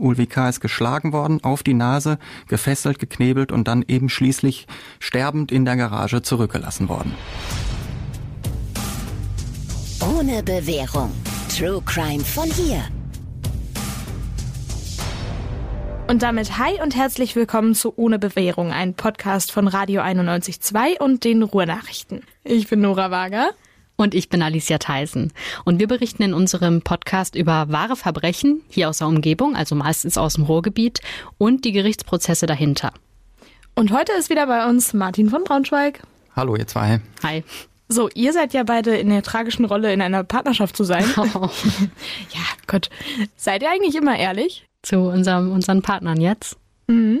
Ulvi 0.00 0.26
K. 0.26 0.48
ist 0.48 0.60
geschlagen 0.60 1.12
worden, 1.12 1.42
auf 1.42 1.62
die 1.62 1.74
Nase, 1.74 2.18
gefesselt, 2.48 2.98
geknebelt 2.98 3.52
und 3.52 3.68
dann 3.68 3.84
eben 3.86 4.08
schließlich 4.08 4.66
sterbend 4.98 5.52
in 5.52 5.64
der 5.64 5.76
Garage 5.76 6.22
zurückgelassen 6.22 6.88
worden. 6.88 7.14
Ohne 10.00 10.42
Bewährung. 10.42 11.12
True 11.56 11.82
Crime 11.84 12.24
von 12.24 12.50
hier. 12.50 12.82
Und 16.08 16.22
damit 16.22 16.58
hi 16.58 16.80
und 16.82 16.96
herzlich 16.96 17.36
willkommen 17.36 17.74
zu 17.74 17.92
Ohne 17.96 18.18
Bewährung, 18.18 18.72
ein 18.72 18.94
Podcast 18.94 19.52
von 19.52 19.68
Radio 19.68 20.02
91.2 20.02 20.98
und 20.98 21.22
den 21.22 21.44
Ruhrnachrichten. 21.44 22.22
Ich 22.42 22.66
bin 22.66 22.80
Nora 22.80 23.12
Wager. 23.12 23.50
Und 24.00 24.14
ich 24.14 24.30
bin 24.30 24.40
Alicia 24.40 24.78
Theisen. 24.78 25.30
Und 25.66 25.78
wir 25.78 25.86
berichten 25.86 26.22
in 26.22 26.32
unserem 26.32 26.80
Podcast 26.80 27.34
über 27.34 27.66
wahre 27.68 27.96
Verbrechen 27.96 28.62
hier 28.70 28.88
aus 28.88 28.96
der 28.96 29.08
Umgebung, 29.08 29.54
also 29.54 29.74
meistens 29.74 30.16
aus 30.16 30.36
dem 30.36 30.44
Ruhrgebiet, 30.44 31.00
und 31.36 31.66
die 31.66 31.72
Gerichtsprozesse 31.72 32.46
dahinter. 32.46 32.94
Und 33.74 33.92
heute 33.92 34.12
ist 34.12 34.30
wieder 34.30 34.46
bei 34.46 34.66
uns 34.66 34.94
Martin 34.94 35.28
von 35.28 35.44
Braunschweig. 35.44 36.00
Hallo, 36.34 36.56
ihr 36.56 36.66
zwei. 36.66 37.02
Hi. 37.22 37.44
So, 37.88 38.08
ihr 38.14 38.32
seid 38.32 38.54
ja 38.54 38.62
beide 38.62 38.96
in 38.96 39.10
der 39.10 39.22
tragischen 39.22 39.66
Rolle, 39.66 39.92
in 39.92 40.00
einer 40.00 40.24
Partnerschaft 40.24 40.78
zu 40.78 40.84
sein. 40.84 41.04
Oh. 41.18 41.50
ja, 42.30 42.40
Gott. 42.66 42.88
Seid 43.36 43.62
ihr 43.62 43.70
eigentlich 43.70 43.96
immer 43.96 44.18
ehrlich? 44.18 44.64
Zu 44.80 45.00
unserem, 45.00 45.52
unseren 45.52 45.82
Partnern 45.82 46.22
jetzt? 46.22 46.56
Mhm. 46.86 47.20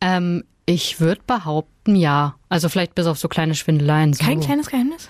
Ähm, 0.00 0.44
ich 0.64 1.00
würde 1.00 1.22
behaupten, 1.26 1.96
ja. 1.96 2.36
Also 2.48 2.68
vielleicht 2.68 2.94
bis 2.94 3.06
auf 3.06 3.18
so 3.18 3.26
kleine 3.26 3.56
Schwindeleien. 3.56 4.12
So. 4.12 4.24
Kein 4.24 4.38
kleines 4.38 4.68
Geheimnis? 4.68 5.08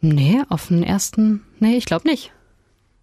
Nee, 0.00 0.42
auf 0.48 0.68
den 0.68 0.82
ersten. 0.82 1.42
Nee, 1.58 1.76
ich 1.76 1.84
glaube 1.84 2.08
nicht. 2.08 2.32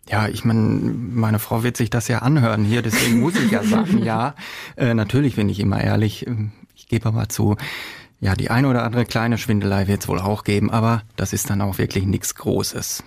Ja, 0.09 0.27
ich 0.27 0.45
meine, 0.45 0.61
meine 0.61 1.39
Frau 1.39 1.63
wird 1.63 1.77
sich 1.77 1.89
das 1.89 2.07
ja 2.07 2.19
anhören 2.19 2.63
hier, 2.63 2.81
deswegen 2.81 3.19
muss 3.19 3.35
ich 3.35 3.51
ja 3.51 3.63
sagen, 3.63 4.03
ja. 4.03 4.35
Äh, 4.77 4.93
natürlich 4.93 5.35
bin 5.35 5.49
ich 5.49 5.59
immer 5.59 5.81
ehrlich. 5.81 6.25
Ich 6.75 6.87
gebe 6.87 7.07
aber 7.07 7.29
zu, 7.29 7.57
ja, 8.19 8.35
die 8.35 8.49
eine 8.49 8.69
oder 8.69 8.83
andere 8.83 9.05
kleine 9.05 9.37
Schwindelei 9.37 9.87
wird 9.87 10.03
es 10.03 10.07
wohl 10.07 10.19
auch 10.19 10.43
geben, 10.43 10.69
aber 10.69 11.01
das 11.15 11.33
ist 11.33 11.49
dann 11.49 11.61
auch 11.61 11.77
wirklich 11.77 12.05
nichts 12.05 12.35
Großes. 12.35 13.03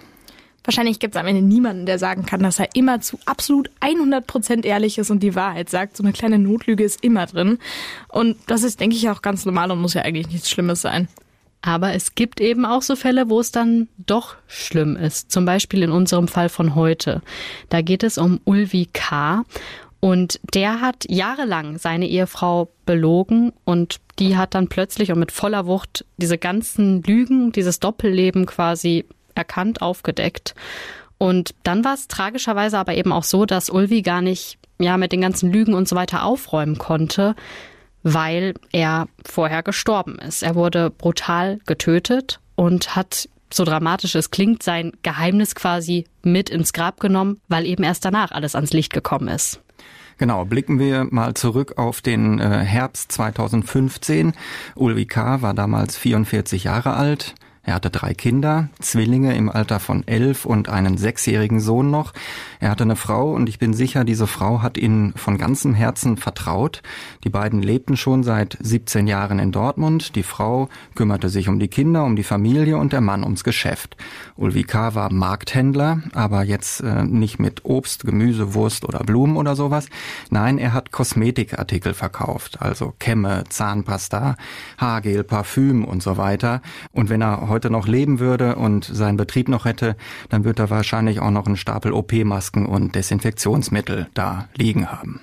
Wahrscheinlich 0.64 0.98
gibt 0.98 1.14
es 1.14 1.20
am 1.20 1.26
Ende 1.26 1.42
niemanden, 1.42 1.86
der 1.86 1.98
sagen 1.98 2.26
kann, 2.26 2.42
dass 2.42 2.58
er 2.58 2.68
immer 2.74 3.00
zu 3.00 3.18
absolut 3.24 3.70
100% 3.80 4.64
ehrlich 4.64 4.98
ist 4.98 5.10
und 5.10 5.22
die 5.22 5.34
Wahrheit 5.34 5.70
sagt. 5.70 5.96
So 5.96 6.02
eine 6.02 6.12
kleine 6.12 6.38
Notlüge 6.38 6.84
ist 6.84 7.02
immer 7.02 7.26
drin. 7.26 7.58
Und 8.08 8.36
das 8.46 8.62
ist, 8.62 8.78
denke 8.78 8.96
ich, 8.96 9.08
auch 9.08 9.22
ganz 9.22 9.46
normal 9.46 9.70
und 9.70 9.80
muss 9.80 9.94
ja 9.94 10.02
eigentlich 10.02 10.28
nichts 10.28 10.50
Schlimmes 10.50 10.82
sein. 10.82 11.08
Aber 11.62 11.92
es 11.92 12.14
gibt 12.14 12.40
eben 12.40 12.64
auch 12.64 12.82
so 12.82 12.96
Fälle, 12.96 13.28
wo 13.28 13.40
es 13.40 13.52
dann 13.52 13.88
doch 13.98 14.36
schlimm 14.46 14.96
ist. 14.96 15.30
Zum 15.30 15.44
Beispiel 15.44 15.82
in 15.82 15.90
unserem 15.90 16.26
Fall 16.26 16.48
von 16.48 16.74
heute. 16.74 17.20
Da 17.68 17.82
geht 17.82 18.02
es 18.02 18.16
um 18.16 18.40
Ulvi 18.44 18.88
K. 18.92 19.44
Und 20.00 20.40
der 20.54 20.80
hat 20.80 21.04
jahrelang 21.08 21.76
seine 21.76 22.08
Ehefrau 22.08 22.70
belogen 22.86 23.52
und 23.64 24.00
die 24.18 24.38
hat 24.38 24.54
dann 24.54 24.68
plötzlich 24.68 25.12
und 25.12 25.18
mit 25.18 25.30
voller 25.30 25.66
Wucht 25.66 26.06
diese 26.16 26.38
ganzen 26.38 27.02
Lügen, 27.02 27.52
dieses 27.52 27.80
Doppelleben 27.80 28.46
quasi 28.46 29.04
erkannt, 29.34 29.82
aufgedeckt. 29.82 30.54
Und 31.18 31.54
dann 31.64 31.84
war 31.84 31.92
es 31.92 32.08
tragischerweise 32.08 32.78
aber 32.78 32.94
eben 32.94 33.12
auch 33.12 33.24
so, 33.24 33.44
dass 33.44 33.68
Ulvi 33.68 34.00
gar 34.00 34.22
nicht 34.22 34.56
ja 34.78 34.96
mit 34.96 35.12
den 35.12 35.20
ganzen 35.20 35.52
Lügen 35.52 35.74
und 35.74 35.86
so 35.86 35.96
weiter 35.96 36.24
aufräumen 36.24 36.78
konnte, 36.78 37.36
weil 38.02 38.54
er 38.72 39.08
vorher 39.24 39.62
gestorben 39.62 40.18
ist. 40.18 40.42
Er 40.42 40.54
wurde 40.54 40.90
brutal 40.90 41.58
getötet 41.66 42.40
und 42.54 42.96
hat, 42.96 43.28
so 43.52 43.64
dramatisch 43.64 44.14
es 44.14 44.30
klingt, 44.30 44.62
sein 44.62 44.92
Geheimnis 45.02 45.54
quasi 45.54 46.06
mit 46.22 46.50
ins 46.50 46.72
Grab 46.72 47.00
genommen, 47.00 47.40
weil 47.48 47.66
eben 47.66 47.82
erst 47.82 48.04
danach 48.04 48.30
alles 48.30 48.54
ans 48.54 48.72
Licht 48.72 48.92
gekommen 48.92 49.28
ist. 49.28 49.60
Genau, 50.18 50.44
blicken 50.44 50.78
wir 50.78 51.06
mal 51.10 51.32
zurück 51.32 51.78
auf 51.78 52.02
den 52.02 52.38
äh, 52.38 52.58
Herbst 52.58 53.10
2015. 53.12 54.34
Ulvi 54.74 55.06
K. 55.06 55.40
war 55.40 55.54
damals 55.54 55.96
44 55.96 56.64
Jahre 56.64 56.92
alt. 56.92 57.34
Er 57.70 57.76
hatte 57.76 57.90
drei 57.90 58.14
Kinder, 58.14 58.68
Zwillinge 58.80 59.36
im 59.36 59.48
Alter 59.48 59.78
von 59.78 60.02
elf 60.08 60.44
und 60.44 60.68
einen 60.68 60.98
sechsjährigen 60.98 61.60
Sohn 61.60 61.88
noch. 61.88 62.12
Er 62.58 62.68
hatte 62.68 62.82
eine 62.82 62.96
Frau 62.96 63.32
und 63.32 63.48
ich 63.48 63.60
bin 63.60 63.74
sicher, 63.74 64.02
diese 64.02 64.26
Frau 64.26 64.60
hat 64.60 64.76
ihn 64.76 65.12
von 65.14 65.38
ganzem 65.38 65.72
Herzen 65.72 66.16
vertraut. 66.16 66.82
Die 67.22 67.28
beiden 67.28 67.62
lebten 67.62 67.96
schon 67.96 68.24
seit 68.24 68.58
17 68.60 69.06
Jahren 69.06 69.38
in 69.38 69.52
Dortmund. 69.52 70.16
Die 70.16 70.24
Frau 70.24 70.68
kümmerte 70.96 71.28
sich 71.28 71.48
um 71.48 71.60
die 71.60 71.68
Kinder, 71.68 72.02
um 72.02 72.16
die 72.16 72.24
Familie 72.24 72.76
und 72.76 72.92
der 72.92 73.02
Mann 73.02 73.22
ums 73.22 73.44
Geschäft. 73.44 73.96
Ulvi 74.34 74.64
K. 74.64 74.96
war 74.96 75.12
Markthändler, 75.12 76.02
aber 76.12 76.42
jetzt 76.42 76.80
äh, 76.80 77.04
nicht 77.04 77.38
mit 77.38 77.64
Obst, 77.64 78.04
Gemüse, 78.04 78.52
Wurst 78.52 78.84
oder 78.84 78.98
Blumen 78.98 79.36
oder 79.36 79.54
sowas. 79.54 79.86
Nein, 80.28 80.58
er 80.58 80.72
hat 80.72 80.90
Kosmetikartikel 80.90 81.94
verkauft, 81.94 82.60
also 82.60 82.94
Kämme, 82.98 83.44
Zahnpasta, 83.48 84.34
Haargel, 84.76 85.22
Parfüm 85.22 85.84
und 85.84 86.02
so 86.02 86.16
weiter. 86.16 86.62
Und 86.90 87.10
wenn 87.10 87.22
er 87.22 87.48
heute 87.48 87.59
noch 87.68 87.86
leben 87.86 88.20
würde 88.20 88.56
und 88.56 88.84
seinen 88.84 89.18
Betrieb 89.18 89.48
noch 89.48 89.66
hätte, 89.66 89.96
dann 90.30 90.44
wird 90.44 90.58
er 90.58 90.70
wahrscheinlich 90.70 91.20
auch 91.20 91.30
noch 91.30 91.46
einen 91.46 91.56
Stapel 91.56 91.92
OP-Masken 91.92 92.64
und 92.64 92.94
Desinfektionsmittel 92.94 94.08
da 94.14 94.48
liegen 94.56 94.90
haben. 94.90 95.20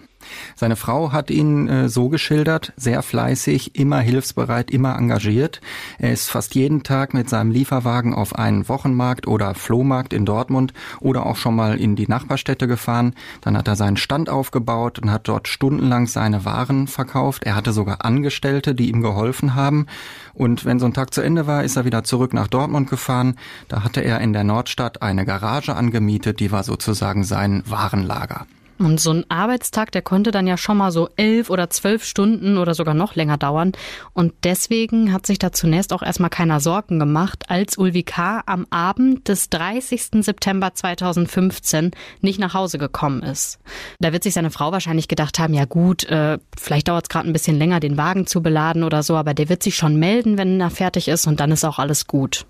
Seine 0.55 0.75
Frau 0.75 1.11
hat 1.11 1.29
ihn 1.29 1.67
äh, 1.67 1.89
so 1.89 2.09
geschildert, 2.09 2.73
sehr 2.75 3.01
fleißig, 3.01 3.75
immer 3.75 3.99
hilfsbereit, 3.99 4.71
immer 4.71 4.97
engagiert. 4.97 5.61
Er 5.99 6.11
ist 6.11 6.29
fast 6.29 6.55
jeden 6.55 6.83
Tag 6.83 7.13
mit 7.13 7.29
seinem 7.29 7.51
Lieferwagen 7.51 8.13
auf 8.13 8.35
einen 8.35 8.67
Wochenmarkt 8.69 9.27
oder 9.27 9.55
Flohmarkt 9.55 10.13
in 10.13 10.25
Dortmund 10.25 10.73
oder 10.99 11.25
auch 11.25 11.35
schon 11.35 11.55
mal 11.55 11.79
in 11.79 11.95
die 11.95 12.07
Nachbarstädte 12.07 12.67
gefahren. 12.67 13.13
Dann 13.41 13.57
hat 13.57 13.67
er 13.67 13.75
seinen 13.75 13.97
Stand 13.97 14.29
aufgebaut 14.29 14.99
und 14.99 15.11
hat 15.11 15.27
dort 15.27 15.47
stundenlang 15.47 16.07
seine 16.07 16.45
Waren 16.45 16.87
verkauft. 16.87 17.43
Er 17.43 17.55
hatte 17.55 17.73
sogar 17.73 18.05
Angestellte, 18.05 18.75
die 18.75 18.89
ihm 18.89 19.01
geholfen 19.01 19.55
haben. 19.55 19.87
Und 20.33 20.65
wenn 20.65 20.79
so 20.79 20.85
ein 20.85 20.93
Tag 20.93 21.13
zu 21.13 21.21
Ende 21.21 21.47
war, 21.47 21.63
ist 21.63 21.75
er 21.75 21.85
wieder 21.85 22.03
zurück 22.03 22.33
nach 22.33 22.47
Dortmund 22.47 22.89
gefahren. 22.89 23.35
Da 23.67 23.83
hatte 23.83 24.01
er 24.01 24.21
in 24.21 24.33
der 24.33 24.43
Nordstadt 24.43 25.01
eine 25.01 25.25
Garage 25.25 25.75
angemietet, 25.75 26.39
die 26.39 26.51
war 26.51 26.63
sozusagen 26.63 27.23
sein 27.23 27.63
Warenlager. 27.65 28.45
Und 28.79 28.99
so 28.99 29.11
ein 29.11 29.25
Arbeitstag, 29.29 29.91
der 29.91 30.01
konnte 30.01 30.31
dann 30.31 30.45
ja 30.45 30.57
schon 30.57 30.77
mal 30.77 30.91
so 30.91 31.09
elf 31.15 31.49
oder 31.49 31.69
zwölf 31.69 32.03
Stunden 32.03 32.57
oder 32.57 32.75
sogar 32.75 32.93
noch 32.93 33.15
länger 33.15 33.37
dauern. 33.37 33.71
Und 34.13 34.33
deswegen 34.43 35.11
hat 35.11 35.25
sich 35.25 35.39
da 35.39 35.51
zunächst 35.51 35.93
auch 35.93 36.03
erstmal 36.03 36.29
keiner 36.29 36.59
Sorgen 36.59 36.99
gemacht, 36.99 37.45
als 37.49 37.77
Ulvi 37.77 38.03
K. 38.03 38.43
am 38.45 38.67
Abend 38.69 39.27
des 39.27 39.49
30. 39.49 40.23
September 40.23 40.73
2015 40.73 41.91
nicht 42.21 42.39
nach 42.39 42.53
Hause 42.53 42.77
gekommen 42.77 43.23
ist. 43.23 43.59
Da 43.99 44.13
wird 44.13 44.23
sich 44.23 44.33
seine 44.33 44.51
Frau 44.51 44.71
wahrscheinlich 44.71 45.07
gedacht 45.07 45.39
haben, 45.39 45.53
ja 45.53 45.65
gut, 45.65 46.03
äh, 46.05 46.37
vielleicht 46.57 46.87
dauert 46.87 47.05
es 47.05 47.09
gerade 47.09 47.27
ein 47.27 47.33
bisschen 47.33 47.57
länger, 47.57 47.79
den 47.79 47.97
Wagen 47.97 48.27
zu 48.27 48.43
beladen 48.43 48.83
oder 48.83 49.01
so, 49.01 49.15
aber 49.15 49.33
der 49.33 49.49
wird 49.49 49.63
sich 49.63 49.75
schon 49.75 49.97
melden, 49.97 50.37
wenn 50.37 50.61
er 50.61 50.69
fertig 50.69 51.07
ist 51.07 51.25
und 51.25 51.39
dann 51.39 51.51
ist 51.51 51.65
auch 51.65 51.79
alles 51.79 52.05
gut. 52.05 52.45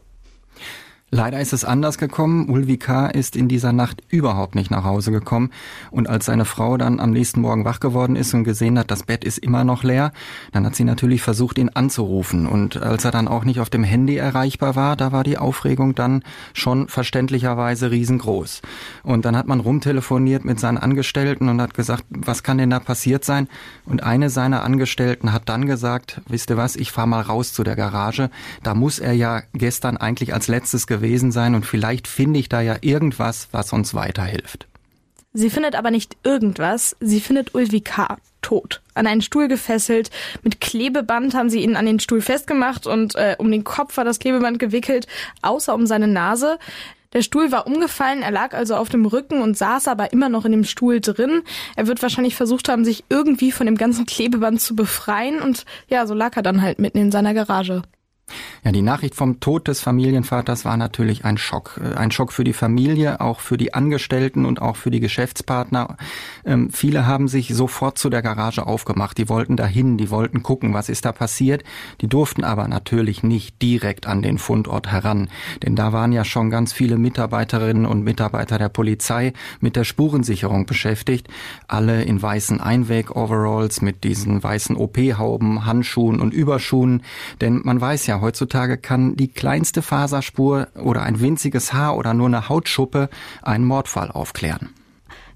Leider 1.10 1.40
ist 1.40 1.54
es 1.54 1.64
anders 1.64 1.98
gekommen. 1.98 2.50
Ulvi 2.50 2.76
K. 2.76 3.08
ist 3.08 3.38
in 3.38 3.48
dieser 3.48 3.72
Nacht 3.72 4.04
überhaupt 4.10 4.56
nicht 4.56 4.70
nach 4.72 4.84
Hause 4.84 5.14
gekommen. 5.14 5.52
Und 5.90 6.10
als 6.10 6.26
seine 6.26 6.44
Frau 6.44 6.76
dann 6.76 7.00
am 7.00 7.12
nächsten 7.12 7.40
Morgen 7.40 7.64
wach 7.64 7.80
geworden 7.80 8.18
ist 8.18 8.34
und 8.34 8.44
gesehen 8.44 8.78
hat, 8.78 8.92
das 8.92 9.04
Bett 9.04 9.24
ist 9.24 9.38
immer 9.38 9.64
noch 9.64 9.84
leer, 9.84 10.12
dann 10.52 10.66
hat 10.66 10.76
sie 10.76 10.84
natürlich 10.84 11.22
versucht, 11.22 11.60
ihn 11.60 11.70
anzurufen. 11.70 12.46
Und 12.46 12.76
als 12.76 13.06
er 13.06 13.12
dann 13.12 13.30
auch 13.30 13.46
nicht 13.46 13.62
auf 13.62 13.70
dem 13.70 13.86
Handy 13.86 14.18
erreichbar 14.18 14.76
war, 14.76 14.98
da 14.98 15.14
war 15.14 15.24
die 15.24 15.38
Aufregung 15.38 15.96
dann 15.96 16.24
schon 16.52 16.90
verständlicherweise 16.90 17.90
riesengroß. 17.90 18.62
Und 19.04 19.24
dann 19.24 19.38
hat 19.38 19.48
man 19.48 19.62
rumtelefoniert 19.62 20.44
mit 20.44 20.60
seinen 20.60 20.78
Angestellten 20.78 21.48
und 21.48 21.62
hat 21.62 21.74
gesagt, 21.74 22.04
was 22.10 22.44
kann 22.44 22.58
denn 22.58 22.70
da 22.70 22.82
passiert 22.82 23.24
sein? 23.24 23.48
Und 23.86 24.04
eine 24.04 24.30
seiner 24.30 24.62
Angestellten 24.62 25.32
hat 25.32 25.48
dann 25.48 25.68
gesagt, 25.68 26.20
wisst 26.28 26.50
ihr 26.50 26.58
was, 26.58 26.76
ich 26.76 26.92
fahr 26.92 27.08
mal 27.08 27.22
raus 27.22 27.54
zu 27.54 27.64
der 27.64 27.78
Garage. 27.78 28.30
Da 28.62 28.74
muss 28.74 29.00
er 29.00 29.14
ja 29.14 29.44
gestern 29.54 29.96
eigentlich 29.96 30.34
als 30.34 30.50
letztes 30.50 30.86
gewesen 30.98 31.32
sein 31.32 31.56
und 31.56 31.66
vielleicht 31.66 32.08
finde 32.08 32.40
ich 32.40 32.50
da 32.50 32.62
ja 32.62 32.78
irgendwas, 32.82 33.50
was 33.52 33.74
uns 33.74 33.94
weiterhilft. 33.94 34.68
Sie 35.34 35.50
findet 35.50 35.76
aber 35.76 35.92
nicht 35.92 36.18
irgendwas, 36.24 36.96
sie 37.00 37.22
findet 37.22 37.54
Ulvi 37.54 37.82
K. 37.82 38.18
tot. 38.42 38.82
An 38.96 39.06
einen 39.06 39.22
Stuhl 39.22 39.48
gefesselt, 39.48 40.10
mit 40.42 40.60
Klebeband 40.62 41.36
haben 41.36 41.50
sie 41.50 41.62
ihn 41.62 41.76
an 41.76 41.86
den 41.86 42.00
Stuhl 42.00 42.22
festgemacht 42.22 42.88
und 42.88 43.16
äh, 43.16 43.36
um 43.38 43.52
den 43.52 43.64
Kopf 43.64 43.98
war 43.98 44.06
das 44.06 44.20
Klebeband 44.20 44.58
gewickelt, 44.58 45.06
außer 45.44 45.76
um 45.76 45.86
seine 45.86 46.08
Nase. 46.08 46.58
Der 47.14 47.22
Stuhl 47.22 47.52
war 47.52 47.68
umgefallen, 47.68 48.22
er 48.22 48.32
lag 48.32 48.54
also 48.54 48.76
auf 48.76 48.90
dem 48.90 49.06
Rücken 49.06 49.42
und 49.42 49.58
saß 49.58 49.88
aber 49.88 50.12
immer 50.12 50.30
noch 50.30 50.46
in 50.46 50.52
dem 50.52 50.64
Stuhl 50.64 51.00
drin. 51.00 51.44
Er 51.76 51.88
wird 51.88 52.02
wahrscheinlich 52.02 52.36
versucht 52.36 52.68
haben, 52.68 52.84
sich 52.84 53.06
irgendwie 53.10 53.52
von 53.52 53.66
dem 53.66 53.78
ganzen 53.78 54.06
Klebeband 54.06 54.60
zu 54.60 54.76
befreien 54.76 55.42
und 55.42 55.66
ja, 55.88 56.08
so 56.08 56.14
lag 56.14 56.36
er 56.36 56.44
dann 56.44 56.62
halt 56.62 56.80
mitten 56.80 56.98
in 56.98 57.12
seiner 57.12 57.34
Garage. 57.34 57.84
Ja, 58.64 58.74
die 58.74 58.82
Nachricht 58.82 59.16
vom 59.16 59.40
Tod 59.40 59.68
des 59.70 59.80
Familienvaters 59.80 60.66
war 60.66 60.76
natürlich 60.76 61.24
ein 61.24 61.38
Schock. 61.38 61.80
Äh, 61.82 61.96
ein 61.96 62.12
Schock 62.12 62.34
für 62.34 62.44
die 62.44 62.54
Familie, 62.54 63.22
auch 63.22 63.40
für 63.40 63.58
die 63.58 63.74
Angestellten 63.74 64.46
und 64.46 64.62
auch 64.62 64.76
für 64.76 64.92
die 64.92 65.00
Geschäftspartner. 65.00 65.96
Ähm, 66.46 66.70
viele 66.72 67.06
haben 67.06 67.30
sich 67.30 67.54
sofort 67.54 67.98
zu 67.98 68.10
der 68.10 68.22
Garage 68.22 68.68
aufgemacht. 68.68 69.18
Die 69.18 69.30
wollten 69.30 69.56
dahin, 69.56 69.98
die 69.98 70.10
wollten 70.10 70.44
gucken, 70.44 70.74
was 70.74 70.90
ist 70.90 71.06
da 71.06 71.14
passiert. 71.14 71.64
Die 72.02 72.08
durften 72.08 72.44
aber 72.44 72.68
natürlich 72.68 73.24
nicht 73.24 73.62
direkt 73.62 74.08
an 74.08 74.22
den 74.22 74.38
Fundort 74.38 74.92
heran. 74.92 75.30
Denn 75.64 75.76
da 75.76 75.94
waren 75.94 76.12
ja 76.12 76.26
schon 76.26 76.50
ganz 76.50 76.74
viele 76.74 76.98
Mitarbeiterinnen 76.98 77.86
und 77.86 78.04
Mitarbeiter 78.04 78.58
der 78.58 78.70
Polizei 78.70 79.34
mit 79.62 79.78
der 79.78 79.86
Spurensicherung 79.86 80.66
beschäftigt. 80.66 81.30
Alle 81.68 82.04
in 82.04 82.22
weißen 82.22 82.60
Einweg-Overalls 82.60 83.82
mit 83.82 84.04
diesen 84.04 84.44
weißen 84.44 84.76
OP-Hauben, 84.76 85.66
Handschuhen 85.66 86.20
und 86.20 86.34
Überschuhen. 86.34 87.04
Denn 87.40 87.62
man 87.64 87.80
weiß 87.80 88.08
ja 88.08 88.17
heutzutage, 88.22 88.78
kann 88.78 89.16
die 89.16 89.28
kleinste 89.28 89.82
Faserspur 89.82 90.68
oder 90.76 91.04
ein 91.04 91.20
winziges 91.20 91.74
Haar 91.74 91.98
oder 91.98 92.14
nur 92.14 92.28
eine 92.28 92.50
Hautschuppe 92.50 93.10
einen 93.42 93.66
Mordfall 93.66 94.12
aufklären. 94.12 94.70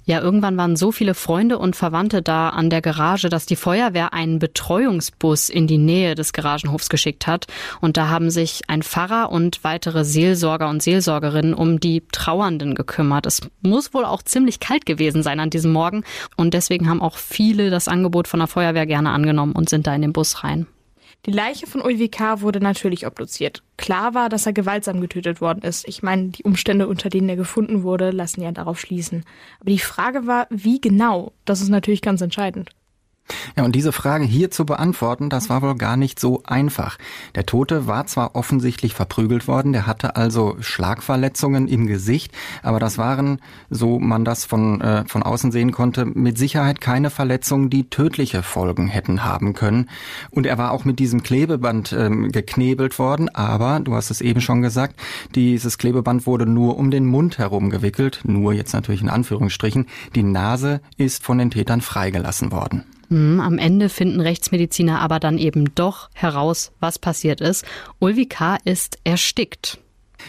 Ja, 0.03 0.19
irgendwann 0.19 0.57
waren 0.57 0.75
so 0.75 0.91
viele 0.91 1.13
Freunde 1.13 1.59
und 1.59 1.75
Verwandte 1.75 2.23
da 2.23 2.49
an 2.49 2.71
der 2.71 2.81
Garage, 2.81 3.29
dass 3.29 3.45
die 3.45 3.55
Feuerwehr 3.55 4.13
einen 4.13 4.39
Betreuungsbus 4.39 5.49
in 5.49 5.67
die 5.67 5.77
Nähe 5.77 6.15
des 6.15 6.33
Garagenhofs 6.33 6.89
geschickt 6.89 7.27
hat. 7.27 7.45
Und 7.81 7.97
da 7.97 8.09
haben 8.09 8.31
sich 8.31 8.61
ein 8.67 8.81
Pfarrer 8.81 9.31
und 9.31 9.63
weitere 9.63 10.03
Seelsorger 10.03 10.69
und 10.69 10.81
Seelsorgerinnen 10.81 11.53
um 11.53 11.79
die 11.79 12.03
Trauernden 12.11 12.73
gekümmert. 12.73 13.27
Es 13.27 13.41
muss 13.61 13.93
wohl 13.93 14.05
auch 14.05 14.23
ziemlich 14.23 14.59
kalt 14.59 14.87
gewesen 14.87 15.21
sein 15.21 15.39
an 15.39 15.51
diesem 15.51 15.71
Morgen. 15.71 16.03
Und 16.35 16.55
deswegen 16.55 16.89
haben 16.89 17.01
auch 17.01 17.17
viele 17.17 17.69
das 17.69 17.87
Angebot 17.87 18.27
von 18.27 18.39
der 18.39 18.47
Feuerwehr 18.47 18.87
gerne 18.87 19.11
angenommen 19.11 19.53
und 19.53 19.69
sind 19.69 19.85
da 19.85 19.93
in 19.93 20.01
den 20.01 20.13
Bus 20.13 20.43
rein. 20.43 20.65
Die 21.27 21.31
Leiche 21.31 21.67
von 21.67 21.81
Ulvi 21.81 22.09
K. 22.09 22.41
wurde 22.41 22.59
natürlich 22.59 23.05
obduziert. 23.05 23.61
Klar 23.77 24.15
war, 24.15 24.27
dass 24.27 24.47
er 24.47 24.53
gewaltsam 24.53 25.01
getötet 25.01 25.39
worden 25.39 25.61
ist. 25.61 25.87
Ich 25.87 26.01
meine, 26.01 26.29
die 26.29 26.43
Umstände, 26.43 26.87
unter 26.87 27.09
denen 27.09 27.29
er 27.29 27.35
gefunden 27.35 27.83
wurde, 27.83 28.09
lassen 28.09 28.41
ja 28.41 28.51
darauf 28.51 28.79
schließen. 28.79 29.23
Aber 29.59 29.69
die 29.69 29.77
Frage 29.77 30.25
war, 30.25 30.47
wie 30.49 30.81
genau? 30.81 31.33
Das 31.45 31.61
ist 31.61 31.69
natürlich 31.69 32.01
ganz 32.01 32.21
entscheidend. 32.21 32.71
Ja, 33.55 33.63
und 33.63 33.75
diese 33.75 33.91
Frage 33.91 34.23
hier 34.23 34.51
zu 34.51 34.65
beantworten, 34.65 35.29
das 35.29 35.49
war 35.49 35.61
wohl 35.61 35.75
gar 35.75 35.97
nicht 35.97 36.19
so 36.19 36.43
einfach. 36.45 36.97
Der 37.35 37.45
Tote 37.45 37.87
war 37.87 38.05
zwar 38.05 38.35
offensichtlich 38.35 38.93
verprügelt 38.93 39.47
worden, 39.47 39.73
der 39.73 39.87
hatte 39.87 40.15
also 40.15 40.57
Schlagverletzungen 40.59 41.67
im 41.67 41.87
Gesicht, 41.87 42.33
aber 42.63 42.79
das 42.79 42.97
waren, 42.97 43.39
so 43.69 43.99
man 43.99 44.25
das 44.25 44.45
von, 44.45 44.81
äh, 44.81 45.05
von 45.07 45.23
außen 45.23 45.51
sehen 45.51 45.71
konnte, 45.71 46.05
mit 46.05 46.37
Sicherheit 46.37 46.81
keine 46.81 47.09
Verletzungen, 47.09 47.69
die 47.69 47.89
tödliche 47.89 48.43
Folgen 48.43 48.87
hätten 48.87 49.23
haben 49.23 49.53
können. 49.53 49.89
Und 50.29 50.45
er 50.45 50.57
war 50.57 50.71
auch 50.71 50.85
mit 50.85 50.99
diesem 50.99 51.23
Klebeband 51.23 51.93
ähm, 51.93 52.31
geknebelt 52.31 52.99
worden, 52.99 53.29
aber, 53.29 53.79
du 53.79 53.95
hast 53.95 54.11
es 54.11 54.21
eben 54.21 54.41
schon 54.41 54.61
gesagt, 54.61 54.99
dieses 55.35 55.77
Klebeband 55.77 56.25
wurde 56.25 56.45
nur 56.45 56.77
um 56.77 56.91
den 56.91 57.05
Mund 57.05 57.37
herum 57.37 57.69
gewickelt, 57.69 58.21
nur 58.23 58.53
jetzt 58.53 58.73
natürlich 58.73 59.01
in 59.01 59.09
Anführungsstrichen. 59.09 59.87
Die 60.15 60.23
Nase 60.23 60.81
ist 60.97 61.23
von 61.23 61.37
den 61.37 61.51
Tätern 61.51 61.81
freigelassen 61.81 62.51
worden. 62.51 62.83
Hm, 63.11 63.41
am 63.41 63.57
Ende 63.57 63.89
finden 63.89 64.21
Rechtsmediziner 64.21 65.01
aber 65.01 65.19
dann 65.19 65.37
eben 65.37 65.75
doch 65.75 66.09
heraus, 66.13 66.71
was 66.79 66.97
passiert 66.97 67.41
ist. 67.41 67.65
Ulvi 67.99 68.25
K. 68.25 68.55
ist 68.63 68.99
erstickt. 69.03 69.80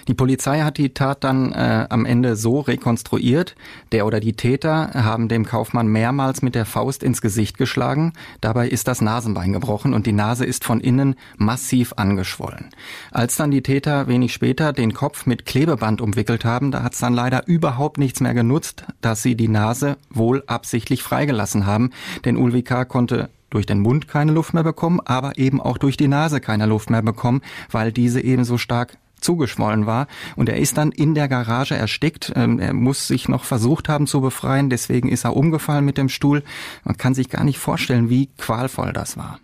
Die 0.09 0.15
Polizei 0.15 0.61
hat 0.61 0.79
die 0.79 0.95
Tat 0.95 1.25
dann 1.25 1.53
äh, 1.53 1.87
am 1.89 2.07
Ende 2.07 2.37
so 2.37 2.61
rekonstruiert. 2.61 3.55
Der 3.93 4.07
oder 4.07 4.21
die 4.21 4.35
Täter 4.35 4.91
haben 4.95 5.29
dem 5.29 5.45
Kaufmann 5.45 5.89
mehrmals 5.89 6.43
mit 6.43 6.55
der 6.55 6.67
Faust 6.67 7.03
ins 7.03 7.21
Gesicht 7.21 7.59
geschlagen. 7.59 8.13
Dabei 8.41 8.69
ist 8.69 8.89
das 8.89 9.01
Nasenbein 9.01 9.53
gebrochen 9.53 9.95
und 9.95 10.07
die 10.07 10.13
Nase 10.13 10.45
ist 10.45 10.65
von 10.65 10.81
innen 10.81 11.17
massiv 11.37 11.95
angeschwollen. 11.97 12.71
Als 13.11 13.37
dann 13.37 13.51
die 13.51 13.63
Täter 13.63 14.07
wenig 14.09 14.33
später 14.33 14.73
den 14.73 14.95
Kopf 14.95 15.27
mit 15.27 15.47
Klebeband 15.47 16.01
umwickelt 16.01 16.45
haben, 16.45 16.71
da 16.71 16.83
hat 16.83 16.95
es 16.95 17.01
dann 17.01 17.15
leider 17.15 17.47
überhaupt 17.47 17.99
nichts 17.99 18.21
mehr 18.21 18.35
genutzt, 18.35 18.85
dass 19.01 19.23
sie 19.23 19.35
die 19.35 19.49
Nase 19.49 19.97
wohl 20.11 20.43
absichtlich 20.47 21.03
freigelassen 21.03 21.67
haben. 21.67 21.91
Denn 22.25 22.37
Ulvika 22.37 22.85
konnte 22.85 23.29
durch 23.53 23.67
den 23.67 23.81
Mund 23.81 24.09
keine 24.09 24.33
Luft 24.33 24.55
mehr 24.55 24.63
bekommen, 24.63 25.01
aber 25.05 25.39
eben 25.39 25.61
auch 25.61 25.79
durch 25.79 25.97
die 25.97 26.09
Nase 26.09 26.41
keine 26.41 26.67
Luft 26.67 26.91
mehr 26.91 27.03
bekommen, 27.03 27.43
weil 27.71 27.93
diese 27.93 28.21
eben 28.21 28.45
so 28.45 28.59
stark 28.59 28.97
zugeschwollen 29.23 29.87
war. 29.87 30.07
Und 30.37 30.49
er 30.49 30.59
ist 30.59 30.77
dann 30.77 30.93
in 30.93 31.15
der 31.15 31.29
Garage 31.29 31.75
erstickt. 31.75 32.33
Ähm, 32.37 32.59
er 32.59 32.73
muss 32.73 33.07
sich 33.07 33.29
noch 33.29 33.45
versucht 33.45 33.89
haben 33.89 34.07
zu 34.07 34.21
befreien, 34.21 34.71
deswegen 34.71 35.09
ist 35.09 35.25
er 35.25 35.37
umgefallen 35.37 35.85
mit 35.85 35.99
dem 35.99 36.09
Stuhl. 36.09 36.43
Man 36.85 36.97
kann 36.97 37.15
sich 37.15 37.29
gar 37.29 37.45
nicht 37.45 37.59
vorstellen, 37.59 38.11
wie 38.11 38.29
qualvoll 38.39 38.93
das 38.93 39.17
war. 39.17 39.39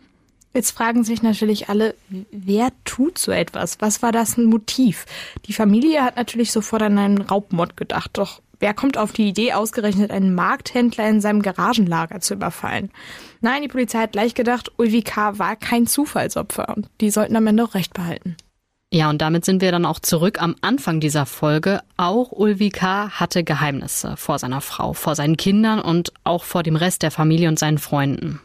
Jetzt 0.54 0.72
fragen 0.72 1.04
sich 1.04 1.22
natürlich 1.22 1.68
alle, 1.68 1.94
wer 2.32 2.72
tut 2.84 3.18
so 3.18 3.30
etwas? 3.32 3.80
Was 3.80 4.02
war 4.02 4.12
das 4.12 4.36
ein 4.36 4.46
Motiv? 4.46 5.04
Die 5.46 5.52
Familie 5.52 6.02
hat 6.02 6.16
natürlich 6.16 6.52
sofort 6.52 6.82
an 6.82 6.98
einen 6.98 7.20
Raubmord 7.20 7.76
gedacht, 7.76 8.10
doch 8.14 8.40
wer 8.58 8.74
kommt 8.74 8.96
auf 8.96 9.12
die 9.12 9.28
Idee, 9.28 9.52
ausgerechnet 9.52 10.10
einen 10.10 10.34
Markthändler 10.34 11.08
in 11.08 11.20
seinem 11.20 11.42
Garagenlager 11.42 12.20
zu 12.20 12.34
überfallen? 12.34 12.90
Nein, 13.40 13.62
die 13.62 13.68
Polizei 13.68 14.00
hat 14.00 14.12
gleich 14.12 14.34
gedacht, 14.34 14.72
Ulvi 14.78 15.02
K. 15.02 15.38
war 15.38 15.54
kein 15.54 15.86
Zufallsopfer 15.86 16.74
und 16.74 16.88
die 17.00 17.10
sollten 17.10 17.36
am 17.36 17.46
Ende 17.46 17.62
auch 17.62 17.74
recht 17.74 17.92
behalten. 17.92 18.36
Ja, 18.90 19.10
und 19.10 19.20
damit 19.20 19.44
sind 19.44 19.60
wir 19.60 19.70
dann 19.70 19.84
auch 19.84 20.00
zurück 20.00 20.40
am 20.40 20.56
Anfang 20.62 20.98
dieser 20.98 21.26
Folge. 21.26 21.80
Auch 21.98 22.32
Ulvi 22.32 22.70
K. 22.70 23.10
hatte 23.10 23.44
Geheimnisse 23.44 24.16
vor 24.16 24.38
seiner 24.38 24.62
Frau, 24.62 24.94
vor 24.94 25.14
seinen 25.14 25.36
Kindern 25.36 25.80
und 25.80 26.12
auch 26.24 26.44
vor 26.44 26.62
dem 26.62 26.74
Rest 26.74 27.02
der 27.02 27.10
Familie 27.10 27.48
und 27.48 27.58
seinen 27.58 27.76
Freunden. 27.76 28.40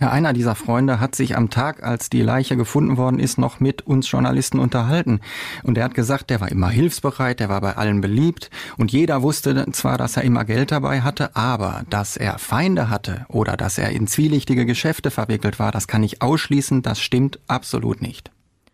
Ja, 0.00 0.10
einer 0.10 0.32
dieser 0.32 0.54
Freunde 0.54 1.00
hat 1.00 1.14
sich 1.14 1.36
am 1.36 1.50
Tag, 1.50 1.82
als 1.82 2.10
die 2.10 2.22
Leiche 2.22 2.56
gefunden 2.56 2.96
worden 2.96 3.18
ist, 3.18 3.38
noch 3.38 3.60
mit 3.60 3.86
uns 3.86 4.10
Journalisten 4.10 4.58
unterhalten. 4.58 5.20
Und 5.62 5.78
er 5.78 5.84
hat 5.84 5.94
gesagt, 5.94 6.30
der 6.30 6.40
war 6.40 6.50
immer 6.50 6.68
hilfsbereit, 6.68 7.40
der 7.40 7.48
war 7.48 7.60
bei 7.60 7.76
allen 7.76 8.00
beliebt 8.00 8.50
und 8.76 8.92
jeder 8.92 9.22
wusste 9.22 9.66
zwar, 9.72 9.98
dass 9.98 10.16
er 10.16 10.24
immer 10.24 10.44
Geld 10.44 10.72
dabei 10.72 11.02
hatte, 11.02 11.36
aber 11.36 11.84
dass 11.90 12.16
er 12.16 12.38
Feinde 12.38 12.90
hatte 12.90 13.26
oder 13.28 13.56
dass 13.56 13.78
er 13.78 13.90
in 13.90 14.06
zwielichtige 14.06 14.66
Geschäfte 14.66 15.10
verwickelt 15.10 15.58
war, 15.58 15.72
das 15.72 15.88
kann 15.88 16.02
ich 16.02 16.22
ausschließen, 16.22 16.82
das 16.82 17.00
stimmt 17.00 17.38
absolut 17.46 18.02
nicht. 18.02 18.30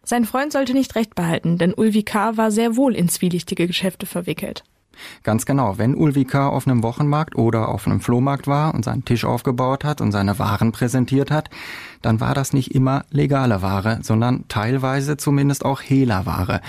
Sein 0.08 0.24
Freund 0.24 0.52
sollte 0.52 0.72
nicht 0.72 0.94
recht 0.94 1.16
behalten, 1.16 1.58
denn 1.58 1.74
Ulvi 1.74 2.04
K. 2.04 2.36
war 2.36 2.52
sehr 2.52 2.76
wohl 2.76 2.94
in 2.94 3.08
zwielichtige 3.08 3.66
Geschäfte 3.66 4.06
verwickelt. 4.06 4.62
Ganz 5.24 5.46
genau. 5.46 5.78
Wenn 5.78 5.96
Ulvi 5.96 6.24
K. 6.24 6.48
auf 6.48 6.68
einem 6.68 6.84
Wochenmarkt 6.84 7.34
oder 7.34 7.68
auf 7.68 7.86
einem 7.86 8.00
Flohmarkt 8.00 8.46
war 8.46 8.72
und 8.72 8.84
seinen 8.84 9.04
Tisch 9.04 9.24
aufgebaut 9.24 9.84
hat 9.84 10.00
und 10.00 10.12
seine 10.12 10.38
Waren 10.38 10.70
präsentiert 10.70 11.32
hat, 11.32 11.50
dann 12.02 12.20
war 12.20 12.34
das 12.34 12.52
nicht 12.52 12.72
immer 12.72 13.04
legale 13.10 13.62
Ware, 13.62 13.98
sondern 14.02 14.44
teilweise 14.46 15.16
zumindest 15.16 15.64
auch 15.64 15.82
Hehlerware. 15.82 16.60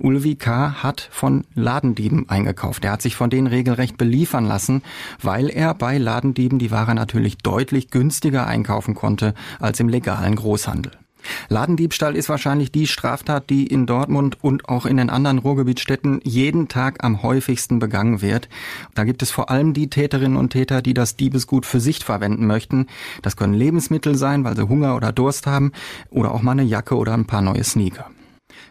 Ulvi 0.00 0.34
K. 0.34 0.82
hat 0.82 1.08
von 1.12 1.44
Ladendieben 1.54 2.28
eingekauft. 2.28 2.84
Er 2.84 2.90
hat 2.90 3.02
sich 3.02 3.14
von 3.14 3.30
denen 3.30 3.46
regelrecht 3.46 3.98
beliefern 3.98 4.46
lassen, 4.46 4.82
weil 5.22 5.48
er 5.48 5.74
bei 5.74 5.96
Ladendieben 5.96 6.58
die 6.58 6.72
Ware 6.72 6.96
natürlich 6.96 7.38
deutlich 7.38 7.90
günstiger 7.90 8.48
einkaufen 8.48 8.96
konnte 8.96 9.34
als 9.60 9.78
im 9.78 9.88
legalen 9.88 10.34
Großhandel. 10.34 10.99
Ladendiebstahl 11.48 12.16
ist 12.16 12.28
wahrscheinlich 12.28 12.72
die 12.72 12.86
Straftat, 12.86 13.50
die 13.50 13.66
in 13.66 13.86
Dortmund 13.86 14.38
und 14.42 14.68
auch 14.68 14.86
in 14.86 14.96
den 14.96 15.10
anderen 15.10 15.38
Ruhrgebietsstädten 15.38 16.20
jeden 16.24 16.68
Tag 16.68 17.04
am 17.04 17.22
häufigsten 17.22 17.78
begangen 17.78 18.22
wird. 18.22 18.48
Da 18.94 19.04
gibt 19.04 19.22
es 19.22 19.30
vor 19.30 19.50
allem 19.50 19.74
die 19.74 19.90
Täterinnen 19.90 20.36
und 20.36 20.50
Täter, 20.50 20.82
die 20.82 20.94
das 20.94 21.16
Diebesgut 21.16 21.66
für 21.66 21.80
sich 21.80 22.04
verwenden 22.04 22.46
möchten. 22.46 22.86
Das 23.22 23.36
können 23.36 23.54
Lebensmittel 23.54 24.14
sein, 24.14 24.44
weil 24.44 24.56
sie 24.56 24.68
Hunger 24.68 24.96
oder 24.96 25.12
Durst 25.12 25.46
haben 25.46 25.72
oder 26.10 26.32
auch 26.32 26.42
mal 26.42 26.52
eine 26.52 26.62
Jacke 26.62 26.96
oder 26.96 27.14
ein 27.14 27.26
paar 27.26 27.42
neue 27.42 27.64
Sneaker. 27.64 28.10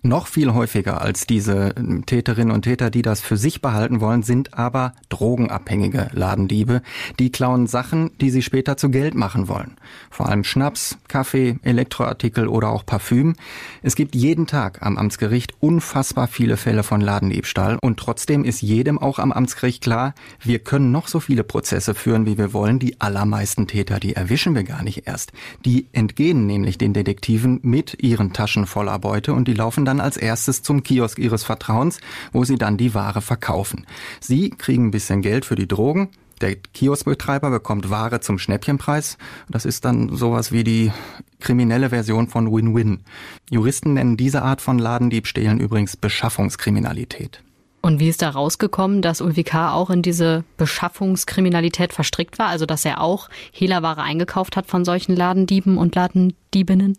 Noch 0.01 0.27
viel 0.27 0.53
häufiger 0.53 1.01
als 1.01 1.27
diese 1.27 1.73
ähm, 1.77 2.05
Täterinnen 2.05 2.53
und 2.53 2.63
Täter, 2.63 2.89
die 2.89 3.01
das 3.01 3.21
für 3.21 3.37
sich 3.37 3.61
behalten 3.61 4.01
wollen, 4.01 4.23
sind 4.23 4.53
aber 4.53 4.93
drogenabhängige 5.09 6.09
Ladendiebe. 6.13 6.81
Die 7.19 7.31
klauen 7.31 7.67
Sachen, 7.67 8.11
die 8.21 8.29
sie 8.29 8.41
später 8.41 8.77
zu 8.77 8.89
Geld 8.89 9.15
machen 9.15 9.47
wollen. 9.47 9.77
Vor 10.09 10.29
allem 10.29 10.43
Schnaps, 10.43 10.97
Kaffee, 11.07 11.59
Elektroartikel 11.63 12.47
oder 12.47 12.69
auch 12.69 12.85
Parfüm. 12.85 13.35
Es 13.81 13.95
gibt 13.95 14.15
jeden 14.15 14.47
Tag 14.47 14.81
am 14.81 14.97
Amtsgericht 14.97 15.53
unfassbar 15.59 16.27
viele 16.27 16.57
Fälle 16.57 16.83
von 16.83 17.01
Ladendiebstahl 17.01 17.77
und 17.81 17.99
trotzdem 17.99 18.43
ist 18.43 18.61
jedem 18.61 18.97
auch 18.99 19.19
am 19.19 19.31
Amtsgericht 19.31 19.83
klar, 19.83 20.13
wir 20.41 20.59
können 20.59 20.91
noch 20.91 21.07
so 21.07 21.19
viele 21.19 21.43
Prozesse 21.43 21.93
führen, 21.95 22.25
wie 22.25 22.37
wir 22.37 22.53
wollen. 22.53 22.79
Die 22.79 23.01
allermeisten 23.01 23.67
Täter, 23.67 23.99
die 23.99 24.15
erwischen 24.15 24.55
wir 24.55 24.63
gar 24.63 24.83
nicht 24.83 25.07
erst. 25.07 25.31
Die 25.65 25.87
entgehen 25.91 26.45
nämlich 26.45 26.77
den 26.77 26.93
Detektiven 26.93 27.59
mit 27.63 28.01
ihren 28.01 28.33
Taschen 28.33 28.65
voller 28.65 28.99
Beute 28.99 29.33
und 29.33 29.47
die 29.47 29.53
laufen 29.53 29.85
dann 29.89 29.99
als 29.99 30.15
erstes 30.15 30.61
zum 30.61 30.83
Kiosk 30.83 31.19
ihres 31.19 31.43
Vertrauens, 31.43 31.99
wo 32.31 32.43
sie 32.45 32.57
dann 32.57 32.77
die 32.77 32.93
Ware 32.93 33.21
verkaufen. 33.21 33.85
Sie 34.19 34.51
kriegen 34.51 34.87
ein 34.87 34.91
bisschen 34.91 35.21
Geld 35.21 35.45
für 35.45 35.55
die 35.55 35.67
Drogen, 35.67 36.09
der 36.41 36.55
Kioskbetreiber 36.55 37.49
bekommt 37.49 37.89
Ware 37.89 38.21
zum 38.21 38.39
Schnäppchenpreis. 38.39 39.17
Das 39.49 39.65
ist 39.65 39.83
dann 39.83 40.15
sowas 40.15 40.51
wie 40.51 40.63
die 40.63 40.91
kriminelle 41.39 41.89
Version 41.89 42.27
von 42.27 42.51
Win-Win. 42.51 43.01
Juristen 43.49 43.93
nennen 43.93 44.15
diese 44.15 44.41
Art 44.41 44.61
von 44.61 44.79
Ladendiebstählen 44.79 45.59
übrigens 45.59 45.97
Beschaffungskriminalität. 45.97 47.43
Und 47.81 47.99
wie 47.99 48.09
ist 48.09 48.21
da 48.21 48.29
rausgekommen, 48.29 49.01
dass 49.01 49.21
Ulvik 49.21 49.55
auch 49.55 49.89
in 49.89 50.01
diese 50.01 50.43
Beschaffungskriminalität 50.57 51.93
verstrickt 51.93 52.37
war? 52.37 52.47
Also 52.47 52.65
dass 52.65 52.85
er 52.85 53.01
auch 53.01 53.29
Hehlerware 53.51 54.01
eingekauft 54.01 54.57
hat 54.57 54.67
von 54.67 54.83
solchen 54.83 55.15
Ladendieben 55.15 55.77
und 55.77 55.95
Ladendiebinnen? 55.95 56.97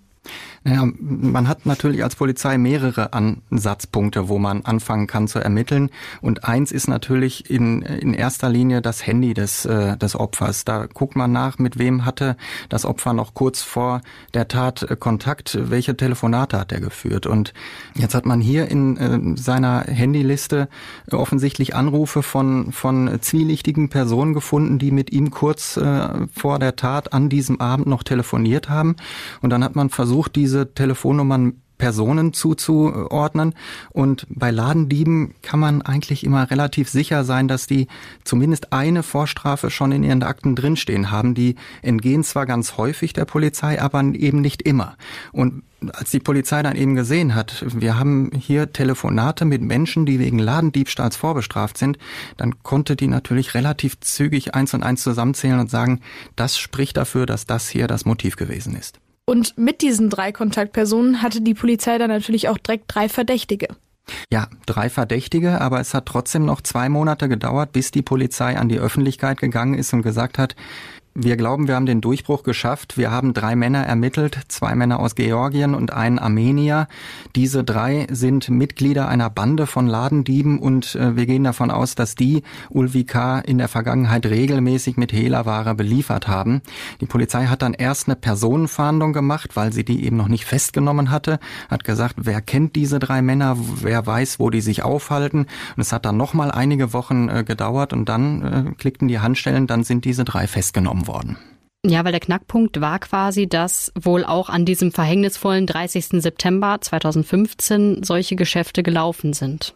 Naja, 0.62 0.86
man 0.98 1.48
hat 1.48 1.64
natürlich 1.64 2.04
als 2.04 2.16
Polizei 2.16 2.58
mehrere 2.58 3.14
Ansatzpunkte, 3.14 4.28
wo 4.28 4.38
man 4.38 4.62
anfangen 4.62 5.06
kann 5.06 5.26
zu 5.26 5.38
ermitteln. 5.38 5.88
Und 6.20 6.44
eins 6.44 6.70
ist 6.70 6.86
natürlich 6.86 7.48
in, 7.50 7.80
in 7.80 8.12
erster 8.12 8.50
Linie 8.50 8.82
das 8.82 9.06
Handy 9.06 9.32
des, 9.32 9.64
äh, 9.64 9.96
des 9.96 10.14
Opfers. 10.14 10.66
Da 10.66 10.86
guckt 10.86 11.16
man 11.16 11.32
nach, 11.32 11.58
mit 11.58 11.78
wem 11.78 12.04
hatte 12.04 12.36
das 12.68 12.84
Opfer 12.84 13.14
noch 13.14 13.32
kurz 13.32 13.62
vor 13.62 14.02
der 14.34 14.48
Tat 14.48 14.82
äh, 14.82 14.96
Kontakt, 14.96 15.58
welche 15.70 15.96
Telefonate 15.96 16.58
hat 16.58 16.72
er 16.72 16.80
geführt. 16.80 17.26
Und 17.26 17.54
jetzt 17.94 18.14
hat 18.14 18.26
man 18.26 18.42
hier 18.42 18.68
in 18.68 18.96
äh, 18.98 19.40
seiner 19.40 19.86
Handyliste 19.86 20.68
offensichtlich 21.10 21.74
Anrufe 21.74 22.22
von, 22.22 22.70
von 22.70 23.18
zwielichtigen 23.22 23.88
Personen 23.88 24.34
gefunden, 24.34 24.78
die 24.78 24.90
mit 24.90 25.10
ihm 25.10 25.30
kurz 25.30 25.78
äh, 25.78 26.26
vor 26.36 26.58
der 26.58 26.76
Tat 26.76 27.14
an 27.14 27.30
diesem 27.30 27.62
Abend 27.62 27.86
noch 27.86 28.02
telefoniert 28.02 28.68
haben. 28.68 28.96
Und 29.40 29.48
dann 29.48 29.64
hat 29.64 29.74
man 29.74 29.88
versucht, 29.88 30.19
diese 30.28 30.50
diese 30.50 30.74
Telefonnummern 30.74 31.60
Personen 31.80 32.34
zuzuordnen. 32.34 33.54
Und 33.88 34.26
bei 34.28 34.50
Ladendieben 34.50 35.34
kann 35.40 35.58
man 35.58 35.80
eigentlich 35.80 36.24
immer 36.24 36.50
relativ 36.50 36.90
sicher 36.90 37.24
sein, 37.24 37.48
dass 37.48 37.66
die 37.66 37.88
zumindest 38.22 38.72
eine 38.72 39.02
Vorstrafe 39.02 39.70
schon 39.70 39.90
in 39.90 40.04
ihren 40.04 40.22
Akten 40.22 40.54
drinstehen 40.54 41.10
haben. 41.10 41.34
Die 41.34 41.56
entgehen 41.80 42.22
zwar 42.22 42.44
ganz 42.44 42.76
häufig 42.76 43.14
der 43.14 43.24
Polizei, 43.24 43.80
aber 43.80 44.00
eben 44.02 44.42
nicht 44.42 44.60
immer. 44.60 44.96
Und 45.32 45.62
als 45.94 46.10
die 46.10 46.20
Polizei 46.20 46.62
dann 46.62 46.76
eben 46.76 46.94
gesehen 46.94 47.34
hat, 47.34 47.64
wir 47.66 47.98
haben 47.98 48.30
hier 48.38 48.74
Telefonate 48.74 49.46
mit 49.46 49.62
Menschen, 49.62 50.04
die 50.04 50.18
wegen 50.18 50.38
Ladendiebstahls 50.38 51.16
vorbestraft 51.16 51.78
sind, 51.78 51.96
dann 52.36 52.62
konnte 52.62 52.94
die 52.94 53.08
natürlich 53.08 53.54
relativ 53.54 53.98
zügig 54.00 54.54
eins 54.54 54.74
und 54.74 54.82
eins 54.82 55.02
zusammenzählen 55.02 55.58
und 55.58 55.70
sagen, 55.70 56.00
das 56.36 56.58
spricht 56.58 56.98
dafür, 56.98 57.24
dass 57.24 57.46
das 57.46 57.70
hier 57.70 57.86
das 57.86 58.04
Motiv 58.04 58.36
gewesen 58.36 58.76
ist. 58.76 59.00
Und 59.30 59.56
mit 59.56 59.80
diesen 59.80 60.10
drei 60.10 60.32
Kontaktpersonen 60.32 61.22
hatte 61.22 61.40
die 61.40 61.54
Polizei 61.54 61.98
dann 61.98 62.10
natürlich 62.10 62.48
auch 62.48 62.58
direkt 62.58 62.92
drei 62.92 63.08
Verdächtige. 63.08 63.68
Ja, 64.32 64.48
drei 64.66 64.90
Verdächtige, 64.90 65.60
aber 65.60 65.78
es 65.78 65.94
hat 65.94 66.06
trotzdem 66.06 66.44
noch 66.44 66.62
zwei 66.62 66.88
Monate 66.88 67.28
gedauert, 67.28 67.70
bis 67.70 67.92
die 67.92 68.02
Polizei 68.02 68.56
an 68.58 68.68
die 68.68 68.80
Öffentlichkeit 68.80 69.38
gegangen 69.38 69.74
ist 69.74 69.92
und 69.92 70.02
gesagt 70.02 70.36
hat, 70.36 70.56
wir 71.14 71.36
glauben, 71.36 71.66
wir 71.66 71.74
haben 71.74 71.86
den 71.86 72.00
Durchbruch 72.00 72.44
geschafft. 72.44 72.96
Wir 72.96 73.10
haben 73.10 73.34
drei 73.34 73.56
Männer 73.56 73.84
ermittelt, 73.84 74.38
zwei 74.46 74.76
Männer 74.76 75.00
aus 75.00 75.16
Georgien 75.16 75.74
und 75.74 75.92
einen 75.92 76.20
Armenier. 76.20 76.86
Diese 77.34 77.64
drei 77.64 78.06
sind 78.10 78.48
Mitglieder 78.48 79.08
einer 79.08 79.28
Bande 79.28 79.66
von 79.66 79.88
Ladendieben 79.88 80.60
und 80.60 80.94
äh, 80.94 81.16
wir 81.16 81.26
gehen 81.26 81.42
davon 81.42 81.72
aus, 81.72 81.96
dass 81.96 82.14
die 82.14 82.44
Ulvika 82.68 83.40
in 83.40 83.58
der 83.58 83.66
Vergangenheit 83.66 84.24
regelmäßig 84.24 84.96
mit 84.96 85.12
Hehlerware 85.12 85.74
beliefert 85.74 86.28
haben. 86.28 86.62
Die 87.00 87.06
Polizei 87.06 87.46
hat 87.46 87.62
dann 87.62 87.74
erst 87.74 88.06
eine 88.06 88.14
Personenfahndung 88.14 89.12
gemacht, 89.12 89.56
weil 89.56 89.72
sie 89.72 89.84
die 89.84 90.04
eben 90.04 90.16
noch 90.16 90.28
nicht 90.28 90.44
festgenommen 90.44 91.10
hatte, 91.10 91.40
hat 91.68 91.82
gesagt, 91.82 92.14
wer 92.18 92.40
kennt 92.40 92.76
diese 92.76 93.00
drei 93.00 93.20
Männer, 93.20 93.56
wer 93.58 94.06
weiß, 94.06 94.38
wo 94.38 94.48
die 94.48 94.60
sich 94.60 94.84
aufhalten. 94.84 95.40
Und 95.76 95.80
es 95.80 95.92
hat 95.92 96.04
dann 96.04 96.16
noch 96.16 96.34
mal 96.34 96.52
einige 96.52 96.92
Wochen 96.92 97.28
äh, 97.28 97.42
gedauert 97.42 97.92
und 97.92 98.08
dann 98.08 98.42
äh, 98.42 98.72
klickten 98.78 99.08
die 99.08 99.18
Handstellen, 99.18 99.66
dann 99.66 99.82
sind 99.82 100.04
diese 100.04 100.24
drei 100.24 100.46
festgenommen 100.46 100.99
genommen 101.00 101.06
worden. 101.06 101.36
Ja, 101.84 102.04
weil 102.04 102.12
der 102.12 102.20
Knackpunkt 102.20 102.80
war 102.80 102.98
quasi, 102.98 103.48
dass 103.48 103.90
wohl 103.98 104.24
auch 104.24 104.50
an 104.50 104.66
diesem 104.66 104.92
verhängnisvollen 104.92 105.66
30. 105.66 106.20
September 106.22 106.78
2015 106.80 108.02
solche 108.02 108.36
Geschäfte 108.36 108.82
gelaufen 108.82 109.32
sind. 109.32 109.74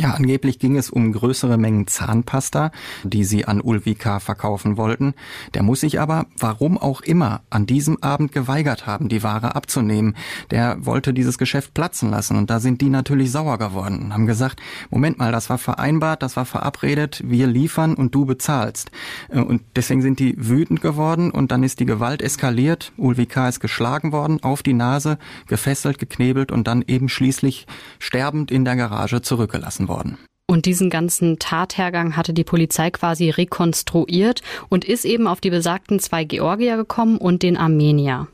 Ja, 0.00 0.12
angeblich 0.12 0.58
ging 0.58 0.78
es 0.78 0.88
um 0.88 1.12
größere 1.12 1.58
Mengen 1.58 1.86
Zahnpasta, 1.86 2.70
die 3.02 3.22
sie 3.22 3.44
an 3.44 3.60
Ulvika 3.60 4.18
verkaufen 4.18 4.78
wollten. 4.78 5.12
Der 5.52 5.62
muss 5.62 5.80
sich 5.80 6.00
aber, 6.00 6.24
warum 6.38 6.78
auch 6.78 7.02
immer, 7.02 7.42
an 7.50 7.66
diesem 7.66 8.02
Abend 8.02 8.32
geweigert 8.32 8.86
haben, 8.86 9.10
die 9.10 9.22
Ware 9.22 9.54
abzunehmen. 9.54 10.16
Der 10.50 10.86
wollte 10.86 11.12
dieses 11.12 11.36
Geschäft 11.36 11.74
platzen 11.74 12.08
lassen 12.08 12.38
und 12.38 12.48
da 12.48 12.60
sind 12.60 12.80
die 12.80 12.88
natürlich 12.88 13.30
sauer 13.30 13.58
geworden 13.58 13.98
und 14.00 14.14
haben 14.14 14.24
gesagt, 14.24 14.62
Moment 14.88 15.18
mal, 15.18 15.32
das 15.32 15.50
war 15.50 15.58
vereinbart, 15.58 16.22
das 16.22 16.34
war 16.34 16.46
verabredet, 16.46 17.20
wir 17.22 17.46
liefern 17.46 17.92
und 17.92 18.14
du 18.14 18.24
bezahlst. 18.24 18.90
Äh, 19.28 19.40
und 19.40 19.60
deswegen 19.76 20.00
sind 20.00 20.18
die 20.18 20.34
wütend 20.38 20.80
geworden 20.80 21.30
und 21.30 21.52
dann 21.52 21.62
ist 21.62 21.78
die 21.78 21.84
Gewalt 21.84 22.22
eskaliert. 22.22 22.92
Ulvika 22.96 23.50
ist 23.50 23.60
geschlagen 23.60 24.12
worden, 24.12 24.42
auf 24.42 24.62
die 24.62 24.72
Nase, 24.72 25.18
gefesselt, 25.46 25.98
geknebelt 25.98 26.52
und 26.52 26.66
dann 26.66 26.82
eben 26.86 27.10
schließlich 27.10 27.66
sterbend 27.98 28.50
in 28.50 28.64
der 28.64 28.76
Garage 28.76 29.20
zurückgelassen 29.20 29.89
worden. 29.90 30.16
Und 30.46 30.66
diesen 30.66 30.90
ganzen 30.90 31.38
Tathergang 31.38 32.16
hatte 32.16 32.32
die 32.32 32.42
Polizei 32.42 32.90
quasi 32.90 33.30
rekonstruiert 33.30 34.42
und 34.68 34.84
ist 34.84 35.04
eben 35.04 35.28
auf 35.28 35.40
die 35.40 35.50
besagten 35.50 36.00
zwei 36.00 36.24
Georgier 36.24 36.76
gekommen 36.76 37.18
und 37.18 37.42
den 37.44 37.56
Armenier. 37.56 38.26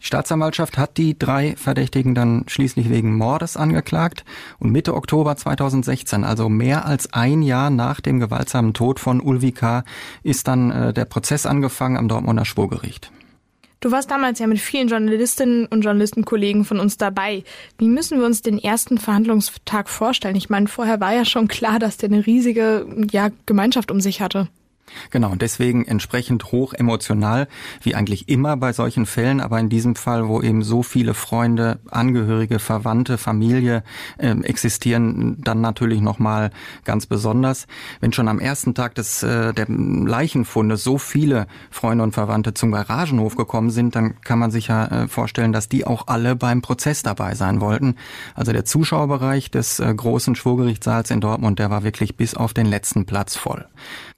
Die 0.00 0.06
Staatsanwaltschaft 0.06 0.78
hat 0.78 0.98
die 0.98 1.18
drei 1.18 1.56
Verdächtigen 1.56 2.14
dann 2.14 2.44
schließlich 2.46 2.90
wegen 2.90 3.16
Mordes 3.16 3.56
angeklagt 3.56 4.24
und 4.58 4.70
Mitte 4.70 4.94
Oktober 4.94 5.34
2016, 5.34 6.24
also 6.24 6.48
mehr 6.48 6.84
als 6.84 7.12
ein 7.12 7.42
Jahr 7.42 7.70
nach 7.70 8.00
dem 8.00 8.20
gewaltsamen 8.20 8.74
Tod 8.74 9.00
von 9.00 9.20
Ulvika, 9.20 9.82
ist 10.22 10.46
dann 10.46 10.70
äh, 10.70 10.92
der 10.92 11.06
Prozess 11.06 11.46
angefangen 11.46 11.96
am 11.96 12.06
Dortmunder 12.06 12.44
Schwurgericht. 12.44 13.10
Du 13.84 13.90
warst 13.90 14.10
damals 14.10 14.38
ja 14.38 14.46
mit 14.46 14.60
vielen 14.60 14.88
Journalistinnen 14.88 15.66
und 15.66 15.82
Journalistenkollegen 15.82 16.64
von 16.64 16.80
uns 16.80 16.96
dabei. 16.96 17.44
Wie 17.76 17.88
müssen 17.88 18.18
wir 18.18 18.24
uns 18.24 18.40
den 18.40 18.58
ersten 18.58 18.96
Verhandlungstag 18.96 19.90
vorstellen? 19.90 20.36
Ich 20.36 20.48
meine, 20.48 20.68
vorher 20.68 21.00
war 21.00 21.12
ja 21.12 21.26
schon 21.26 21.48
klar, 21.48 21.78
dass 21.78 21.98
der 21.98 22.08
eine 22.08 22.24
riesige 22.24 22.86
ja, 23.10 23.28
Gemeinschaft 23.44 23.90
um 23.90 24.00
sich 24.00 24.22
hatte. 24.22 24.48
Genau, 25.10 25.30
und 25.30 25.42
deswegen 25.42 25.84
entsprechend 25.84 26.52
hoch 26.52 26.72
emotional, 26.72 27.48
wie 27.82 27.94
eigentlich 27.94 28.28
immer 28.28 28.56
bei 28.56 28.72
solchen 28.72 29.06
Fällen, 29.06 29.40
aber 29.40 29.58
in 29.58 29.68
diesem 29.68 29.96
Fall, 29.96 30.28
wo 30.28 30.40
eben 30.42 30.62
so 30.62 30.82
viele 30.82 31.14
Freunde, 31.14 31.78
Angehörige, 31.90 32.58
Verwandte, 32.58 33.18
Familie 33.18 33.82
äh, 34.18 34.30
existieren, 34.42 35.36
dann 35.40 35.60
natürlich 35.60 36.00
nochmal 36.00 36.50
ganz 36.84 37.06
besonders. 37.06 37.66
Wenn 38.00 38.12
schon 38.12 38.28
am 38.28 38.38
ersten 38.38 38.74
Tag 38.74 38.94
des 38.94 39.22
äh, 39.22 39.52
der 39.52 39.66
Leichenfundes 39.68 40.84
so 40.84 40.98
viele 40.98 41.46
Freunde 41.70 42.04
und 42.04 42.12
Verwandte 42.12 42.54
zum 42.54 42.72
Garagenhof 42.72 43.36
gekommen 43.36 43.70
sind, 43.70 43.96
dann 43.96 44.20
kann 44.20 44.38
man 44.38 44.50
sich 44.50 44.68
ja 44.68 44.86
äh, 44.86 45.08
vorstellen, 45.08 45.52
dass 45.52 45.68
die 45.68 45.86
auch 45.86 46.08
alle 46.08 46.36
beim 46.36 46.62
Prozess 46.62 47.02
dabei 47.02 47.34
sein 47.34 47.60
wollten. 47.60 47.96
Also 48.34 48.52
der 48.52 48.64
Zuschauerbereich 48.64 49.50
des 49.50 49.80
äh, 49.80 49.92
großen 49.94 50.34
Schwurgerichtssaals 50.34 51.10
in 51.10 51.20
Dortmund, 51.20 51.58
der 51.58 51.70
war 51.70 51.84
wirklich 51.84 52.16
bis 52.16 52.34
auf 52.34 52.54
den 52.54 52.66
letzten 52.66 53.06
Platz 53.06 53.36
voll. 53.36 53.66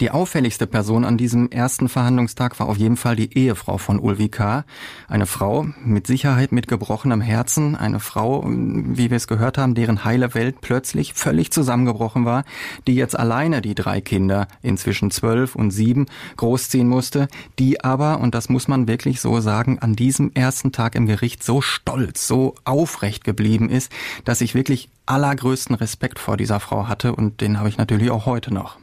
Die 0.00 0.10
auffälligste 0.56 0.66
Person 0.66 1.04
an 1.04 1.18
diesem 1.18 1.50
ersten 1.50 1.86
Verhandlungstag 1.86 2.58
war 2.58 2.68
auf 2.68 2.78
jeden 2.78 2.96
Fall 2.96 3.14
die 3.14 3.36
Ehefrau 3.36 3.76
von 3.76 3.98
Ulvi 3.98 4.30
K. 4.30 4.64
Eine 5.06 5.26
Frau 5.26 5.66
mit 5.84 6.06
Sicherheit 6.06 6.50
mit 6.50 6.66
gebrochenem 6.66 7.20
Herzen, 7.20 7.76
eine 7.76 8.00
Frau, 8.00 8.42
wie 8.46 9.10
wir 9.10 9.16
es 9.18 9.26
gehört 9.26 9.58
haben, 9.58 9.74
deren 9.74 10.04
heile 10.04 10.32
Welt 10.32 10.62
plötzlich 10.62 11.12
völlig 11.12 11.50
zusammengebrochen 11.50 12.24
war, 12.24 12.44
die 12.86 12.94
jetzt 12.94 13.18
alleine 13.18 13.60
die 13.60 13.74
drei 13.74 14.00
Kinder, 14.00 14.48
inzwischen 14.62 15.10
zwölf 15.10 15.56
und 15.56 15.72
sieben, 15.72 16.06
großziehen 16.38 16.88
musste, 16.88 17.28
die 17.58 17.84
aber, 17.84 18.20
und 18.20 18.34
das 18.34 18.48
muss 18.48 18.66
man 18.66 18.88
wirklich 18.88 19.20
so 19.20 19.40
sagen, 19.40 19.78
an 19.80 19.94
diesem 19.94 20.32
ersten 20.32 20.72
Tag 20.72 20.94
im 20.94 21.04
Gericht 21.04 21.42
so 21.42 21.60
stolz, 21.60 22.26
so 22.26 22.54
aufrecht 22.64 23.24
geblieben 23.24 23.68
ist, 23.68 23.92
dass 24.24 24.40
ich 24.40 24.54
wirklich 24.54 24.88
allergrößten 25.04 25.76
Respekt 25.76 26.18
vor 26.18 26.38
dieser 26.38 26.60
Frau 26.60 26.88
hatte 26.88 27.14
und 27.14 27.42
den 27.42 27.58
habe 27.58 27.68
ich 27.68 27.76
natürlich 27.76 28.10
auch 28.10 28.24
heute 28.24 28.54
noch. 28.54 28.78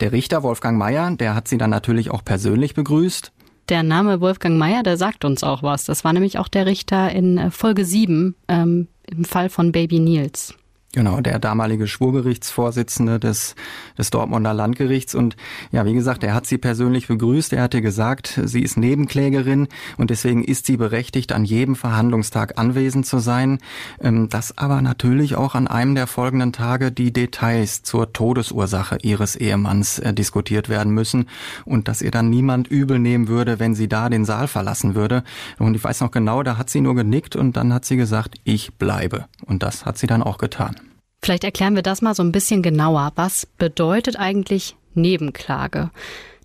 Der 0.00 0.12
Richter 0.12 0.42
Wolfgang 0.42 0.78
Mayer, 0.78 1.10
der 1.16 1.34
hat 1.34 1.48
sie 1.48 1.58
dann 1.58 1.70
natürlich 1.70 2.10
auch 2.10 2.24
persönlich 2.24 2.74
begrüßt. 2.74 3.32
Der 3.68 3.82
Name 3.82 4.20
Wolfgang 4.20 4.56
Mayer, 4.56 4.82
der 4.82 4.96
sagt 4.96 5.24
uns 5.24 5.42
auch 5.42 5.62
was. 5.62 5.84
Das 5.84 6.02
war 6.02 6.12
nämlich 6.12 6.38
auch 6.38 6.48
der 6.48 6.66
Richter 6.66 7.10
in 7.10 7.36
äh, 7.36 7.50
Folge 7.50 7.84
7 7.84 8.34
ähm, 8.48 8.88
im 9.06 9.24
Fall 9.24 9.50
von 9.50 9.72
Baby 9.72 10.00
Nils. 10.00 10.54
Genau, 10.94 11.20
der 11.20 11.38
damalige 11.38 11.86
Schwurgerichtsvorsitzende 11.86 13.20
des, 13.20 13.54
des 13.98 14.08
Dortmunder 14.08 14.54
Landgerichts. 14.54 15.14
Und 15.14 15.36
ja, 15.70 15.84
wie 15.84 15.92
gesagt, 15.92 16.24
er 16.24 16.32
hat 16.32 16.46
sie 16.46 16.56
persönlich 16.56 17.08
begrüßt. 17.08 17.52
Er 17.52 17.62
hatte 17.62 17.82
gesagt, 17.82 18.40
sie 18.42 18.62
ist 18.62 18.78
Nebenklägerin 18.78 19.68
und 19.98 20.08
deswegen 20.08 20.42
ist 20.42 20.64
sie 20.64 20.78
berechtigt, 20.78 21.32
an 21.32 21.44
jedem 21.44 21.76
Verhandlungstag 21.76 22.58
anwesend 22.58 23.04
zu 23.04 23.18
sein. 23.18 23.58
Ähm, 24.00 24.30
dass 24.30 24.56
aber 24.56 24.80
natürlich 24.80 25.36
auch 25.36 25.54
an 25.54 25.68
einem 25.68 25.94
der 25.94 26.06
folgenden 26.06 26.54
Tage 26.54 26.90
die 26.90 27.12
Details 27.12 27.82
zur 27.82 28.14
Todesursache 28.14 28.96
ihres 29.02 29.36
Ehemanns 29.36 29.98
äh, 29.98 30.14
diskutiert 30.14 30.70
werden 30.70 30.94
müssen 30.94 31.28
und 31.66 31.86
dass 31.88 32.00
ihr 32.00 32.10
dann 32.10 32.30
niemand 32.30 32.66
übel 32.66 32.98
nehmen 32.98 33.28
würde, 33.28 33.58
wenn 33.58 33.74
sie 33.74 33.88
da 33.88 34.08
den 34.08 34.24
Saal 34.24 34.48
verlassen 34.48 34.94
würde. 34.94 35.22
Und 35.58 35.74
ich 35.74 35.84
weiß 35.84 36.00
noch 36.00 36.12
genau, 36.12 36.42
da 36.42 36.56
hat 36.56 36.70
sie 36.70 36.80
nur 36.80 36.94
genickt 36.94 37.36
und 37.36 37.58
dann 37.58 37.74
hat 37.74 37.84
sie 37.84 37.98
gesagt, 37.98 38.36
ich 38.44 38.72
bleibe. 38.76 39.26
Und 39.44 39.62
das 39.62 39.84
hat 39.84 39.98
sie 39.98 40.06
dann 40.06 40.22
auch 40.22 40.38
getan. 40.38 40.76
Vielleicht 41.22 41.44
erklären 41.44 41.74
wir 41.74 41.82
das 41.82 42.02
mal 42.02 42.14
so 42.14 42.22
ein 42.22 42.32
bisschen 42.32 42.62
genauer. 42.62 43.12
Was 43.16 43.46
bedeutet 43.46 44.16
eigentlich 44.16 44.76
Nebenklage? 44.94 45.90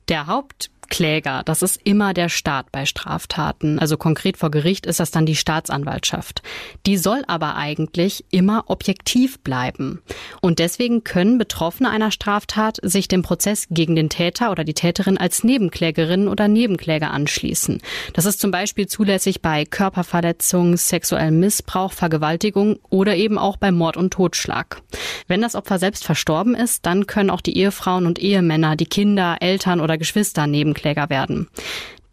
Der 0.09 0.27
Haupt 0.27 0.71
Kläger. 0.93 1.41
Das 1.43 1.63
ist 1.63 1.81
immer 1.83 2.13
der 2.13 2.29
Staat 2.29 2.71
bei 2.71 2.85
Straftaten. 2.85 3.79
Also 3.79 3.97
konkret 3.97 4.37
vor 4.37 4.51
Gericht 4.51 4.85
ist 4.85 4.99
das 4.99 5.09
dann 5.09 5.25
die 5.25 5.35
Staatsanwaltschaft. 5.35 6.43
Die 6.85 6.97
soll 6.97 7.23
aber 7.25 7.55
eigentlich 7.55 8.25
immer 8.29 8.65
objektiv 8.67 9.39
bleiben. 9.39 10.03
Und 10.39 10.59
deswegen 10.59 11.03
können 11.03 11.39
Betroffene 11.39 11.89
einer 11.89 12.11
Straftat 12.11 12.77
sich 12.83 13.07
dem 13.07 13.23
Prozess 13.23 13.65
gegen 13.71 13.95
den 13.95 14.09
Täter 14.09 14.51
oder 14.51 14.63
die 14.63 14.75
Täterin 14.75 15.17
als 15.17 15.43
Nebenklägerin 15.43 16.27
oder 16.27 16.47
Nebenkläger 16.47 17.09
anschließen. 17.09 17.81
Das 18.13 18.25
ist 18.25 18.39
zum 18.39 18.51
Beispiel 18.51 18.85
zulässig 18.85 19.41
bei 19.41 19.65
Körperverletzung, 19.65 20.77
sexuellem 20.77 21.39
Missbrauch, 21.39 21.91
Vergewaltigung 21.91 22.77
oder 22.91 23.15
eben 23.15 23.39
auch 23.39 23.57
bei 23.57 23.71
Mord 23.71 23.97
und 23.97 24.13
Totschlag. 24.13 24.83
Wenn 25.27 25.41
das 25.41 25.55
Opfer 25.55 25.79
selbst 25.79 26.05
verstorben 26.05 26.53
ist, 26.53 26.85
dann 26.85 27.07
können 27.07 27.31
auch 27.31 27.41
die 27.41 27.57
Ehefrauen 27.57 28.05
und 28.05 28.19
Ehemänner, 28.19 28.75
die 28.75 28.85
Kinder, 28.85 29.37
Eltern 29.39 29.79
oder 29.79 29.97
Geschwister 29.97 30.45
Nebenkläger 30.45 30.82
Ankläger 30.83 31.09
werden. 31.09 31.47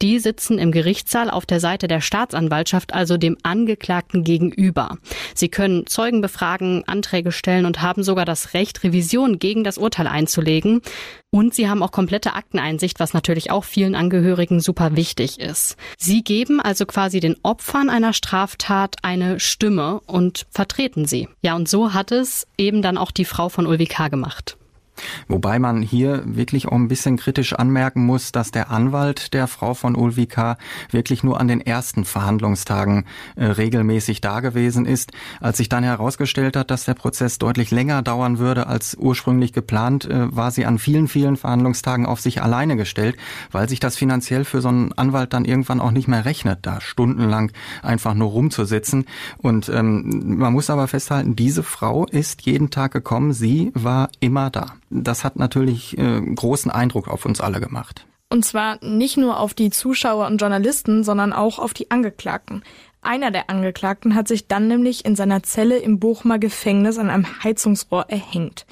Die 0.03 0.19
sitzen 0.19 0.59
im 0.59 0.73
Gerichtssaal 0.73 1.29
auf 1.29 1.45
der 1.45 1.61
Seite 1.61 1.87
der 1.87 2.01
Staatsanwaltschaft, 2.01 2.95
also 2.95 3.19
dem 3.19 3.37
Angeklagten 3.43 4.25
gegenüber. 4.25 4.97
Sie 5.35 5.51
können 5.51 5.87
Zeugen 5.87 6.23
befragen, 6.23 6.85
Anträge 6.87 7.33
stellen 7.33 7.67
und 7.67 7.83
haben 7.83 8.03
sogar 8.03 8.25
das 8.25 8.55
Recht, 8.55 8.83
Revision 8.83 9.39
gegen 9.39 9.63
das 9.63 9.77
Urteil 9.77 10.07
einzulegen. 10.07 10.81
Und 11.31 11.53
sie 11.53 11.69
haben 11.69 11.83
auch 11.83 11.93
komplette 11.93 12.35
Akteneinsicht, 12.35 12.99
was 12.99 13.13
natürlich 13.13 13.51
auch 13.51 13.65
vielen 13.65 13.95
Angehörigen 13.95 14.61
super 14.61 14.97
wichtig 14.97 15.39
ist. 15.39 15.77
Sie 15.99 16.25
geben 16.25 16.63
also 16.63 16.87
quasi 16.87 17.21
den 17.21 17.37
Opfern 17.43 17.91
einer 17.91 18.15
Straftat 18.15 18.97
eine 19.03 19.39
Stimme 19.39 20.01
und 20.07 20.47
vertreten 20.51 21.05
sie. 21.05 21.29
Ja, 21.43 21.57
und 21.57 21.69
so 21.69 21.93
hat 21.93 22.11
es 22.11 22.47
eben 22.57 22.81
dann 22.81 22.97
auch 22.97 23.11
die 23.11 23.27
Frau 23.27 23.51
von 23.51 23.67
Ulvi 23.67 23.85
K. 23.85 24.09
gemacht. 24.09 24.57
Wobei 25.29 25.59
man 25.59 25.83
hier 25.83 26.23
wirklich 26.27 26.69
auch 26.69 26.73
ein 26.73 26.89
bisschen 26.89 27.17
kritisch 27.17 27.53
anmerken 27.53 28.05
muss, 28.05 28.33
dass 28.33 28.51
der 28.51 28.71
Anwalt 28.71 29.35
der 29.35 29.47
Frau 29.47 29.75
von 29.75 29.97
Ulvika 29.97 30.57
wirklich 30.91 31.23
nur 31.23 31.41
an 31.41 31.49
den 31.49 31.61
ersten 31.61 32.05
Verhandlungstagen 32.05 33.05
äh, 33.37 33.45
regelmäßig 33.45 34.21
da 34.21 34.41
gewesen 34.41 34.87
ist. 34.87 35.13
Als 35.41 35.59
sich 35.59 35.69
dann 35.69 35.85
herausgestellt 35.85 36.57
hat, 36.57 36.71
dass 36.71 36.85
der 36.85 36.95
Prozess 36.95 37.39
deutlich 37.39 37.71
länger 37.71 38.03
dauern 38.03 38.39
würde 38.39 38.67
als 38.67 38.97
ursprünglich 38.99 39.53
geplant, 39.53 40.05
äh, 40.05 40.35
war 40.35 40.51
sie 40.51 40.67
an 40.67 40.79
vielen, 40.79 41.09
vielen 41.09 41.37
Verhandlungstagen 41.37 42.07
auf 42.07 42.21
sich 42.21 42.43
alleine 42.43 42.77
gestellt, 42.77 43.17
weil 43.51 43.69
sich 43.69 43.81
das 43.81 43.97
finanziell 43.97 44.45
für 44.45 44.61
so 44.61 44.69
einen 44.69 44.93
Anwalt 44.93 45.33
dann 45.33 45.45
irgendwann 45.45 45.81
auch 45.81 45.91
nicht 45.91 46.09
mehr 46.09 46.25
rechnet, 46.25 46.61
da 46.63 46.81
stundenlang 46.81 47.53
einfach 47.83 48.15
nur 48.15 48.31
rumzusitzen. 48.31 49.07
Und 49.39 49.69
ähm, 49.69 50.39
man 50.39 50.53
muss 50.53 50.71
aber 50.71 50.89
festhalten, 50.89 51.37
diese 51.37 51.63
Frau 51.63 52.07
ist 52.07 52.43
jeden 52.43 52.71
Tag 52.71 52.93
gekommen, 52.93 53.33
sie 53.33 53.71
war 53.75 54.11
immer 54.21 54.51
da 54.51 54.75
das 54.91 55.25
hat 55.25 55.37
natürlich 55.37 55.97
äh, 55.97 56.21
großen 56.21 56.71
Eindruck 56.71 57.09
auf 57.09 57.25
uns 57.25 57.41
alle 57.41 57.61
gemacht. 57.61 58.07
Und 58.29 58.45
zwar 58.45 58.83
nicht 58.85 59.17
nur 59.17 59.41
auf 59.41 59.55
die 59.55 59.71
Zuschauer 59.71 60.27
und 60.27 60.41
Journalisten, 60.41 61.03
sondern 61.03 61.33
auch 61.33 61.59
auf 61.59 61.75
die 61.75 61.91
Angeklagten. 61.91 62.63
Einer 63.03 63.31
der 63.31 63.49
Angeklagten 63.49 64.15
hat 64.15 64.29
sich 64.29 64.47
dann 64.47 64.69
nämlich 64.69 65.05
in 65.05 65.17
seiner 65.17 65.43
Zelle 65.43 65.79
im 65.79 65.99
Bochumer 65.99 66.39
Gefängnis 66.39 66.99
an 66.99 67.11
einem 67.11 67.43
Heizungsrohr 67.43 68.07
erhängt. 68.09 68.67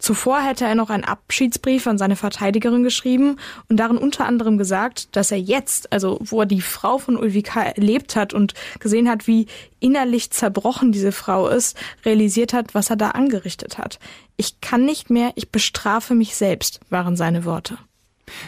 Zuvor 0.00 0.40
hätte 0.40 0.64
er 0.64 0.74
noch 0.74 0.90
einen 0.90 1.04
Abschiedsbrief 1.04 1.86
an 1.86 1.98
seine 1.98 2.16
Verteidigerin 2.16 2.82
geschrieben 2.82 3.36
und 3.68 3.76
darin 3.76 3.98
unter 3.98 4.26
anderem 4.26 4.58
gesagt, 4.58 5.14
dass 5.14 5.30
er 5.30 5.38
jetzt, 5.38 5.92
also 5.92 6.18
wo 6.22 6.40
er 6.40 6.46
die 6.46 6.62
Frau 6.62 6.98
von 6.98 7.16
Ulvika 7.16 7.62
erlebt 7.62 8.16
hat 8.16 8.34
und 8.34 8.54
gesehen 8.80 9.08
hat, 9.08 9.26
wie 9.26 9.46
innerlich 9.78 10.30
zerbrochen 10.30 10.90
diese 10.90 11.12
Frau 11.12 11.48
ist, 11.48 11.76
realisiert 12.04 12.52
hat, 12.52 12.74
was 12.74 12.90
er 12.90 12.96
da 12.96 13.10
angerichtet 13.10 13.78
hat. 13.78 13.98
Ich 14.36 14.60
kann 14.62 14.86
nicht 14.86 15.10
mehr, 15.10 15.32
ich 15.34 15.50
bestrafe 15.50 16.14
mich 16.14 16.34
selbst, 16.34 16.80
waren 16.88 17.14
seine 17.14 17.44
Worte. 17.44 17.78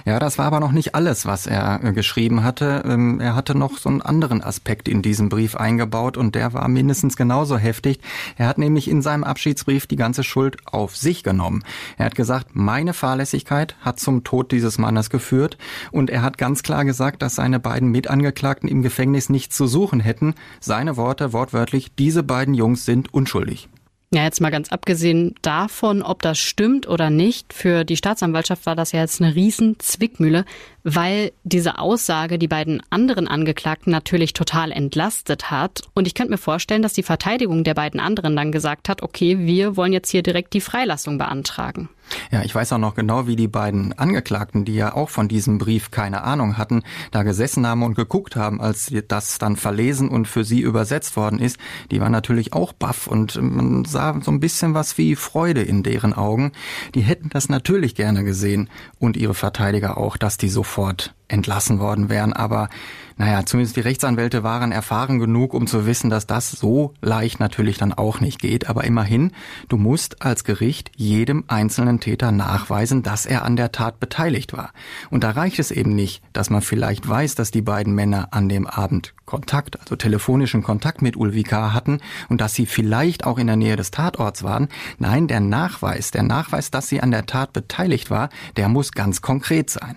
Ja, 0.05 0.19
das 0.19 0.39
war 0.39 0.47
aber 0.47 0.61
noch 0.61 0.73
nicht 0.73 0.95
alles, 0.95 1.27
was 1.27 1.47
er 1.47 1.81
äh, 1.83 1.93
geschrieben 1.93 2.43
hatte. 2.43 2.83
Ähm, 2.87 3.21
er 3.21 3.35
hatte 3.35 3.57
noch 3.57 3.79
so 3.79 3.89
einen 3.89 4.03
anderen 4.03 4.43
Aspekt 4.43 4.89
in 4.89 5.03
diesem 5.03 5.29
Brief 5.29 5.57
eingebaut 5.57 6.17
und 6.17 6.35
der 6.35 6.53
war 6.53 6.69
mindestens 6.69 7.17
genauso 7.17 7.57
heftig. 7.57 8.01
Er 8.37 8.49
hat 8.49 8.59
nämlich 8.59 8.89
in 8.89 9.03
seinem 9.03 9.25
Abschiedsbrief 9.25 9.87
die 9.87 9.97
ganze 9.97 10.25
Schuld 10.25 10.57
auf 10.67 10.97
sich 10.97 11.23
genommen. 11.23 11.65
Er 11.99 12.07
hat 12.07 12.15
gesagt, 12.15 12.51
meine 12.53 12.95
Fahrlässigkeit 12.95 13.77
hat 13.81 14.01
zum 14.01 14.25
Tod 14.25 14.53
dieses 14.53 14.79
Mannes 14.79 15.11
geführt 15.11 15.59
und 15.91 16.11
er 16.11 16.23
hat 16.23 16.39
ganz 16.39 16.63
klar 16.63 16.85
gesagt, 16.85 17.23
dass 17.23 17.37
seine 17.37 17.61
beiden 17.61 17.91
Mitangeklagten 17.91 18.69
im 18.69 18.83
Gefängnis 18.83 19.29
nichts 19.29 19.57
zu 19.57 19.67
suchen 19.67 20.01
hätten. 20.01 20.35
Seine 20.61 20.97
Worte 20.97 21.33
wortwörtlich, 21.33 21.95
diese 21.95 22.23
beiden 22.23 22.55
Jungs 22.55 22.85
sind 22.85 23.13
unschuldig. 23.13 23.69
Ja, 24.15 24.25
jetzt 24.25 24.43
mal 24.43 24.51
ganz 24.51 24.71
abgesehen 24.71 25.35
davon, 25.41 26.03
ob 26.03 26.21
das 26.21 26.39
stimmt 26.39 26.87
oder 26.87 27.09
nicht, 27.09 27.55
für 27.55 27.83
die 27.85 27.97
Staatsanwaltschaft 27.97 28.67
war 28.67 28.77
das 28.77 28.93
ja 28.93 29.01
jetzt 29.01 29.23
eine 29.23 29.35
riesen 29.35 29.79
Zwickmühle, 29.79 30.45
weil 30.85 31.33
diese 31.45 31.79
Aussage 31.79 32.39
die 32.39 32.49
beiden 32.49 32.83
anderen 32.91 33.27
Angeklagten 33.27 33.91
natürlich 33.91 34.35
total 34.35 34.71
entlastet 34.71 35.51
hat. 35.51 35.81
Und 35.95 36.07
ich 36.07 36.13
könnte 36.13 36.33
mir 36.33 36.39
vorstellen, 36.39 36.83
dass 36.83 36.93
die 36.93 37.03
Verteidigung 37.03 37.65
der 37.65 37.73
beiden 37.73 38.01
anderen 38.01 38.37
dann 38.37 38.53
gesagt 38.53 38.91
hat, 38.91 39.03
okay, 39.03 39.39
wir 39.39 39.79
wollen 39.79 39.95
jetzt 39.95 40.11
hier 40.11 40.23
direkt 40.23 40.53
die 40.53 40.61
Freilassung 40.61 41.17
beantragen. 41.17 41.89
Ja, 42.31 42.43
ich 42.43 42.55
weiß 42.55 42.73
auch 42.73 42.79
noch 42.79 42.95
genau, 42.95 43.27
wie 43.27 43.37
die 43.37 43.49
beiden 43.49 43.93
Angeklagten, 43.99 44.65
die 44.65 44.75
ja 44.75 44.95
auch 44.95 45.11
von 45.11 45.29
diesem 45.29 45.59
Brief 45.59 45.91
keine 45.91 46.23
Ahnung 46.23 46.59
hatten, 46.59 46.83
da 47.11 47.23
gesessen 47.23 47.67
haben 47.67 47.83
und 47.83 47.95
geguckt 47.95 48.37
haben, 48.37 48.61
als 48.61 48.93
das 49.09 49.39
dann 49.39 49.57
verlesen 49.57 50.09
und 50.09 50.29
für 50.29 50.45
sie 50.45 50.61
übersetzt 50.61 51.17
worden 51.17 51.39
ist. 51.39 51.59
Die 51.91 52.01
waren 52.01 52.13
natürlich 52.13 52.53
auch 52.53 52.73
baff 52.73 53.07
und 53.07 53.41
man 53.41 53.85
sah 53.85 54.19
so 54.23 54.31
ein 54.31 54.41
bisschen 54.41 54.75
was 54.75 54.99
wie 54.99 55.17
Freude 55.17 55.63
in 55.63 55.83
deren 55.83 56.15
Augen. 56.15 56.53
Die 56.95 57.03
hätten 57.03 57.31
das 57.31 57.49
natürlich 57.49 57.95
gerne 57.95 58.25
gesehen 58.25 58.69
und 58.99 59.17
ihre 59.17 59.35
Verteidiger 59.35 59.99
auch, 59.99 60.17
dass 60.17 60.37
die 60.37 60.49
sofort 60.49 61.15
entlassen 61.29 61.79
worden 61.79 62.09
wären. 62.09 62.33
Aber 62.33 62.69
naja, 63.17 63.45
zumindest 63.45 63.77
die 63.77 63.81
Rechtsanwälte 63.81 64.43
waren 64.43 64.73
erfahren 64.73 65.19
genug, 65.19 65.55
um 65.55 65.67
zu 65.67 65.87
wissen, 65.87 66.11
dass 66.11 66.27
das 66.27 66.51
so 66.51 66.95
leicht 67.01 67.41
natürlich 67.41 67.79
dann 67.79 67.93
auch 67.93 68.21
nicht 68.21 68.41
geht. 68.41 68.69
Aber 68.69 68.85
immerhin, 68.85 69.33
du 69.69 69.77
musst 69.77 70.23
als 70.23 70.45
Gericht 70.45 70.91
jedem 70.97 71.45
einzelnen 71.49 72.01
Täter 72.01 72.33
nachweisen, 72.33 73.03
dass 73.03 73.27
er 73.27 73.45
an 73.45 73.57
der 73.57 73.73
Tat 73.73 74.01
beteiligt 74.01 74.53
war. 74.53 74.73
Und 75.11 75.25
da 75.25 75.31
reicht 75.31 75.59
es 75.59 75.71
eben 75.71 75.95
nicht, 75.95 76.23
dass 76.33 76.51
man 76.51 76.63
vielleicht 76.63 77.09
weiß, 77.09 77.35
dass 77.35 77.51
die 77.51 77.63
beiden 77.63 77.95
Männer 77.95 78.29
an 78.33 78.49
dem 78.49 78.67
Abend 78.67 79.15
Kontakt, 79.27 79.81
also 79.81 79.97
telefonischen 79.97 80.63
Kontakt 80.63 81.01
mit 81.01 81.17
Ulvika 81.17 81.73
hatten 81.73 82.01
und 82.29 82.41
dass 82.41 82.55
sie 82.55 82.67
vielleicht 82.67 83.25
auch 83.25 83.39
in 83.39 83.47
der 83.47 83.57
Nähe 83.57 83.77
des 83.77 83.91
Tatorts 83.91 84.43
waren. 84.43 84.69
Nein, 84.99 85.27
der 85.27 85.41
Nachweis, 85.41 86.11
der 86.11 86.23
Nachweis, 86.23 86.71
dass 86.71 86.89
sie 86.89 87.01
an 87.01 87.11
der 87.11 87.27
Tat 87.27 87.53
beteiligt 87.53 88.11
war, 88.11 88.29
der 88.57 88.69
muss 88.69 88.93
ganz 88.93 89.23
konkret 89.23 89.71
sein. 89.71 89.97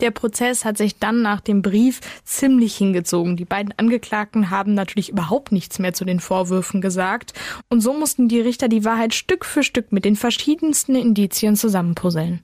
Der 0.00 0.10
Prozess 0.10 0.64
hat 0.64 0.78
sich 0.78 0.98
dann 0.98 1.22
nach 1.22 1.40
dem 1.40 1.62
Brief 1.62 2.00
ziemlich 2.24 2.76
hingezogen. 2.76 3.36
Die 3.36 3.44
beiden 3.44 3.74
Angeklagten 3.76 4.50
haben 4.50 4.74
natürlich 4.74 5.10
überhaupt 5.10 5.52
nichts 5.52 5.78
mehr 5.78 5.92
zu 5.92 6.04
den 6.04 6.20
Vorwürfen 6.20 6.80
gesagt. 6.80 7.34
Und 7.68 7.80
so 7.82 7.92
mussten 7.92 8.28
die 8.28 8.40
Richter 8.40 8.68
die 8.68 8.84
Wahrheit 8.84 9.14
Stück 9.14 9.44
für 9.44 9.62
Stück 9.62 9.92
mit 9.92 10.04
den 10.04 10.16
verschiedensten 10.16 10.94
Indizien 10.94 11.56
zusammenpuzzeln. 11.56 12.40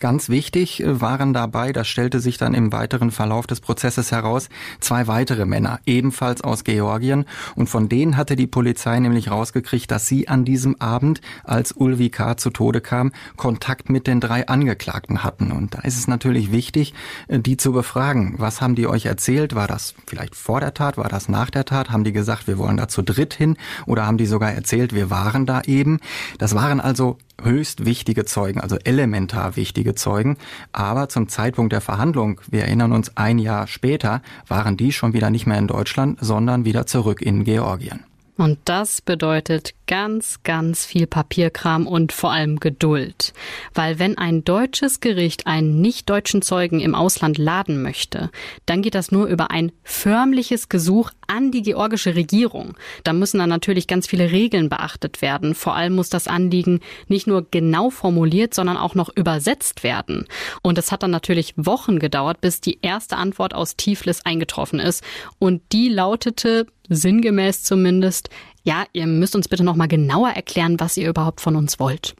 Ganz 0.00 0.28
wichtig 0.28 0.82
äh, 0.82 1.00
waren 1.00 1.32
dabei, 1.32 1.72
das 1.72 1.88
stellte 1.88 2.20
sich 2.20 2.38
dann 2.38 2.54
im 2.54 2.72
weiteren 2.72 3.10
Verlauf 3.10 3.46
des 3.46 3.60
Prozesses 3.60 4.12
heraus, 4.12 4.48
zwei 4.78 5.08
weitere 5.08 5.44
Männer, 5.44 5.80
ebenfalls 5.86 6.42
aus 6.42 6.62
Georgien. 6.62 7.24
Und 7.56 7.68
von 7.68 7.88
denen 7.88 8.16
hatte 8.16 8.36
die 8.36 8.46
Polizei 8.46 9.00
nämlich 9.00 9.30
rausgekriegt, 9.30 9.90
dass 9.90 10.06
sie 10.06 10.28
an 10.28 10.44
diesem 10.44 10.80
Abend, 10.80 11.20
als 11.42 11.72
Ulvi 11.72 12.10
K. 12.10 12.36
zu 12.36 12.50
Tode 12.50 12.80
kam, 12.80 13.12
Kontakt 13.36 13.90
mit 13.90 14.06
den 14.06 14.20
drei 14.20 14.46
Angeklagten 14.46 15.24
hatten. 15.24 15.50
Und 15.50 15.74
da 15.74 15.80
ist 15.80 15.98
es 15.98 16.06
natürlich 16.06 16.52
wichtig, 16.52 16.94
äh, 17.26 17.40
die 17.40 17.56
zu 17.56 17.72
befragen. 17.72 18.34
Was 18.38 18.60
haben 18.60 18.76
die 18.76 18.86
euch 18.86 19.06
erzählt? 19.06 19.56
War 19.56 19.66
das 19.66 19.94
vielleicht 20.06 20.36
vor 20.36 20.60
der 20.60 20.74
Tat? 20.74 20.96
War 20.96 21.08
das 21.08 21.28
nach 21.28 21.50
der 21.50 21.64
Tat? 21.64 21.90
Haben 21.90 22.04
die 22.04 22.12
gesagt, 22.12 22.46
wir 22.46 22.58
wollen 22.58 22.76
da 22.76 22.86
zu 22.86 23.02
dritt 23.02 23.34
hin? 23.34 23.56
Oder 23.86 24.06
haben 24.06 24.18
die 24.18 24.26
sogar 24.26 24.52
erzählt, 24.52 24.94
wir 24.94 25.10
waren 25.10 25.44
da 25.44 25.62
eben? 25.62 25.98
Das 26.38 26.54
waren 26.54 26.80
also 26.80 27.18
höchst 27.42 27.84
wichtige 27.84 28.24
Zeugen, 28.24 28.60
also 28.60 28.76
elementar 28.84 29.56
wichtige 29.56 29.94
Zeugen. 29.94 30.36
Aber 30.72 31.08
zum 31.08 31.28
Zeitpunkt 31.28 31.72
der 31.72 31.80
Verhandlung, 31.80 32.40
wir 32.48 32.62
erinnern 32.62 32.92
uns 32.92 33.16
ein 33.16 33.38
Jahr 33.38 33.66
später, 33.66 34.22
waren 34.46 34.76
die 34.76 34.92
schon 34.92 35.12
wieder 35.12 35.30
nicht 35.30 35.46
mehr 35.46 35.58
in 35.58 35.68
Deutschland, 35.68 36.18
sondern 36.20 36.64
wieder 36.64 36.86
zurück 36.86 37.22
in 37.22 37.44
Georgien. 37.44 38.04
Und 38.38 38.60
das 38.66 39.02
bedeutet 39.02 39.74
ganz, 39.88 40.44
ganz 40.44 40.86
viel 40.86 41.08
Papierkram 41.08 41.88
und 41.88 42.12
vor 42.12 42.30
allem 42.30 42.60
Geduld. 42.60 43.32
Weil 43.74 43.98
wenn 43.98 44.16
ein 44.16 44.44
deutsches 44.44 45.00
Gericht 45.00 45.48
einen 45.48 45.80
nicht-deutschen 45.80 46.40
Zeugen 46.40 46.78
im 46.78 46.94
Ausland 46.94 47.36
laden 47.36 47.82
möchte, 47.82 48.30
dann 48.64 48.80
geht 48.80 48.94
das 48.94 49.10
nur 49.10 49.26
über 49.26 49.50
ein 49.50 49.72
förmliches 49.82 50.68
Gesuch 50.68 51.10
an 51.26 51.50
die 51.50 51.62
georgische 51.62 52.14
Regierung. 52.14 52.76
Da 53.02 53.12
müssen 53.12 53.38
dann 53.38 53.48
natürlich 53.48 53.88
ganz 53.88 54.06
viele 54.06 54.30
Regeln 54.30 54.68
beachtet 54.68 55.20
werden. 55.20 55.56
Vor 55.56 55.74
allem 55.74 55.96
muss 55.96 56.08
das 56.08 56.28
Anliegen 56.28 56.78
nicht 57.08 57.26
nur 57.26 57.44
genau 57.50 57.90
formuliert, 57.90 58.54
sondern 58.54 58.76
auch 58.76 58.94
noch 58.94 59.10
übersetzt 59.16 59.82
werden. 59.82 60.26
Und 60.62 60.78
es 60.78 60.92
hat 60.92 61.02
dann 61.02 61.10
natürlich 61.10 61.54
Wochen 61.56 61.98
gedauert, 61.98 62.40
bis 62.40 62.60
die 62.60 62.78
erste 62.82 63.16
Antwort 63.16 63.52
aus 63.52 63.74
Tiflis 63.74 64.24
eingetroffen 64.24 64.78
ist. 64.78 65.02
Und 65.40 65.60
die 65.72 65.88
lautete, 65.88 66.66
sinngemäß 66.88 67.62
zumindest, 67.62 68.30
ja, 68.62 68.84
ihr 68.92 69.06
müsst 69.06 69.36
uns 69.36 69.48
bitte 69.48 69.64
noch 69.64 69.76
mal 69.76 69.88
genauer 69.88 70.30
erklären, 70.30 70.78
was 70.80 70.96
ihr 70.96 71.08
überhaupt 71.08 71.40
von 71.40 71.56
uns 71.56 71.78
wollt. 71.78 72.14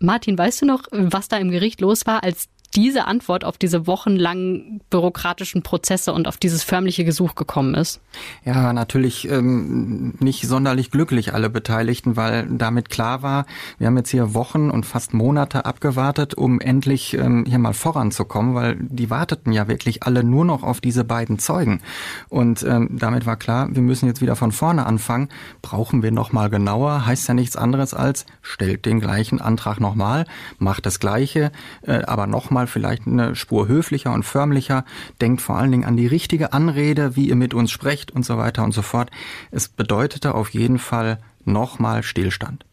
Martin, 0.00 0.36
weißt 0.36 0.62
du 0.62 0.66
noch, 0.66 0.82
was 0.90 1.28
da 1.28 1.36
im 1.38 1.50
Gericht 1.50 1.80
los 1.80 2.06
war, 2.06 2.22
als 2.22 2.48
diese 2.76 3.06
Antwort 3.06 3.44
auf 3.44 3.58
diese 3.58 3.86
wochenlangen 3.86 4.80
bürokratischen 4.90 5.62
Prozesse 5.62 6.12
und 6.12 6.28
auf 6.28 6.36
dieses 6.36 6.62
förmliche 6.62 7.04
Gesuch 7.04 7.34
gekommen 7.34 7.74
ist? 7.74 8.00
Ja, 8.44 8.72
natürlich 8.72 9.28
ähm, 9.28 10.14
nicht 10.20 10.46
sonderlich 10.46 10.90
glücklich 10.90 11.34
alle 11.34 11.50
Beteiligten, 11.50 12.16
weil 12.16 12.46
damit 12.48 12.90
klar 12.90 13.22
war, 13.22 13.46
wir 13.78 13.86
haben 13.86 13.96
jetzt 13.96 14.10
hier 14.10 14.34
Wochen 14.34 14.70
und 14.70 14.86
fast 14.86 15.14
Monate 15.14 15.64
abgewartet, 15.64 16.34
um 16.34 16.60
endlich 16.60 17.14
ähm, 17.14 17.44
hier 17.46 17.58
mal 17.58 17.74
voranzukommen, 17.74 18.54
weil 18.54 18.76
die 18.80 19.10
warteten 19.10 19.52
ja 19.52 19.68
wirklich 19.68 20.02
alle 20.02 20.24
nur 20.24 20.44
noch 20.44 20.62
auf 20.62 20.80
diese 20.80 21.04
beiden 21.04 21.38
Zeugen. 21.38 21.80
Und 22.28 22.62
ähm, 22.62 22.90
damit 22.92 23.26
war 23.26 23.36
klar, 23.36 23.68
wir 23.70 23.82
müssen 23.82 24.06
jetzt 24.06 24.20
wieder 24.20 24.36
von 24.36 24.52
vorne 24.52 24.86
anfangen. 24.86 25.28
Brauchen 25.62 26.02
wir 26.02 26.10
noch 26.10 26.32
mal 26.32 26.50
genauer? 26.50 27.06
Heißt 27.06 27.28
ja 27.28 27.34
nichts 27.34 27.56
anderes 27.56 27.94
als 27.94 28.26
stellt 28.42 28.86
den 28.86 29.00
gleichen 29.00 29.40
Antrag 29.40 29.80
nochmal, 29.80 30.26
macht 30.58 30.86
das 30.86 31.00
Gleiche, 31.00 31.50
äh, 31.82 32.02
aber 32.02 32.26
nochmal 32.26 32.63
vielleicht 32.66 33.06
eine 33.06 33.34
Spur 33.34 33.68
höflicher 33.68 34.12
und 34.12 34.24
förmlicher, 34.24 34.84
denkt 35.20 35.40
vor 35.40 35.56
allen 35.56 35.70
Dingen 35.70 35.84
an 35.84 35.96
die 35.96 36.06
richtige 36.06 36.52
Anrede, 36.52 37.16
wie 37.16 37.28
ihr 37.28 37.36
mit 37.36 37.54
uns 37.54 37.70
sprecht 37.70 38.10
und 38.10 38.24
so 38.24 38.38
weiter 38.38 38.64
und 38.64 38.72
so 38.72 38.82
fort. 38.82 39.10
Es 39.50 39.68
bedeutete 39.68 40.34
auf 40.34 40.50
jeden 40.50 40.78
Fall 40.78 41.18
nochmal 41.44 42.02
Stillstand. 42.02 42.64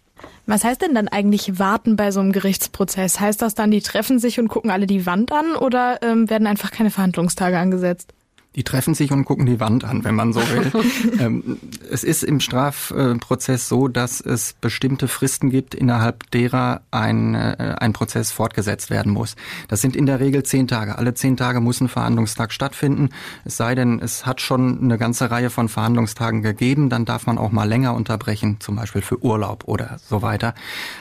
Was 0.46 0.64
heißt 0.64 0.82
denn 0.82 0.96
dann 0.96 1.08
eigentlich 1.08 1.60
warten 1.60 1.96
bei 1.96 2.12
so 2.12 2.20
einem 2.20 2.32
Gerichtsprozess? 2.32 3.20
Heißt 3.20 3.42
das 3.42 3.56
dann, 3.56 3.72
die 3.72 3.82
treffen 3.82 4.20
sich 4.20 4.40
und 4.40 4.48
gucken 4.48 4.72
alle 4.72 4.88
die 4.88 5.06
Wand 5.06 5.32
an 5.32 5.56
oder 5.56 6.00
ähm, 6.02 6.30
werden 6.30 6.48
einfach 6.48 6.72
keine 6.72 6.92
Verhandlungstage 6.92 7.58
angesetzt? 7.58 8.14
Die 8.56 8.64
treffen 8.64 8.94
sich 8.94 9.14
und 9.14 9.24
gucken 9.24 9.46
die 9.46 9.62
Wand 9.62 9.86
an, 9.86 10.04
wenn 10.04 10.14
man 10.14 10.34
so 10.34 10.42
will. 10.42 10.72
ähm, 11.20 11.58
es 11.90 12.04
ist 12.04 12.22
im 12.22 12.42
Strafprozess 12.42 13.70
so, 13.70 13.88
dass 13.88 14.20
es 14.20 14.54
bestimmte 14.60 15.08
Fristen 15.08 15.50
gibt, 15.50 15.74
innerhalb 15.74 16.30
derer 16.32 16.82
ein, 16.92 17.34
äh, 17.34 17.76
ein 17.80 17.94
Prozess 17.94 18.34
fortgesetzt 18.34 18.90
werden 18.90 19.14
muss. 19.14 19.38
Das 19.70 19.80
sind 19.80 19.96
in 19.96 20.06
der 20.06 20.20
Regel 20.20 20.44
zehn 20.44 20.68
Tage. 20.68 20.98
Alle 20.98 21.14
zehn 21.14 21.38
Tage 21.38 21.62
muss 21.62 21.80
ein 21.80 21.88
Verhandlungstag 21.88 22.52
stattfinden. 22.52 23.12
Es 23.46 23.56
sei 23.56 23.74
denn, 23.74 24.00
es 24.00 24.26
hat 24.26 24.42
schon 24.42 24.82
eine 24.84 24.98
ganze 24.98 25.32
Reihe 25.32 25.50
von 25.50 25.70
Verhandlungstagen 25.70 26.42
gegeben, 26.42 26.90
dann 26.90 27.06
darf 27.06 27.28
man 27.28 27.38
auch 27.38 27.52
mal 27.52 27.70
länger 27.70 27.94
unterbrechen, 27.94 28.58
zum 28.60 28.76
Beispiel 28.76 29.02
für 29.02 29.24
Urlaub 29.24 29.64
oder 29.68 29.98
so 30.06 30.22
weiter. 30.22 30.56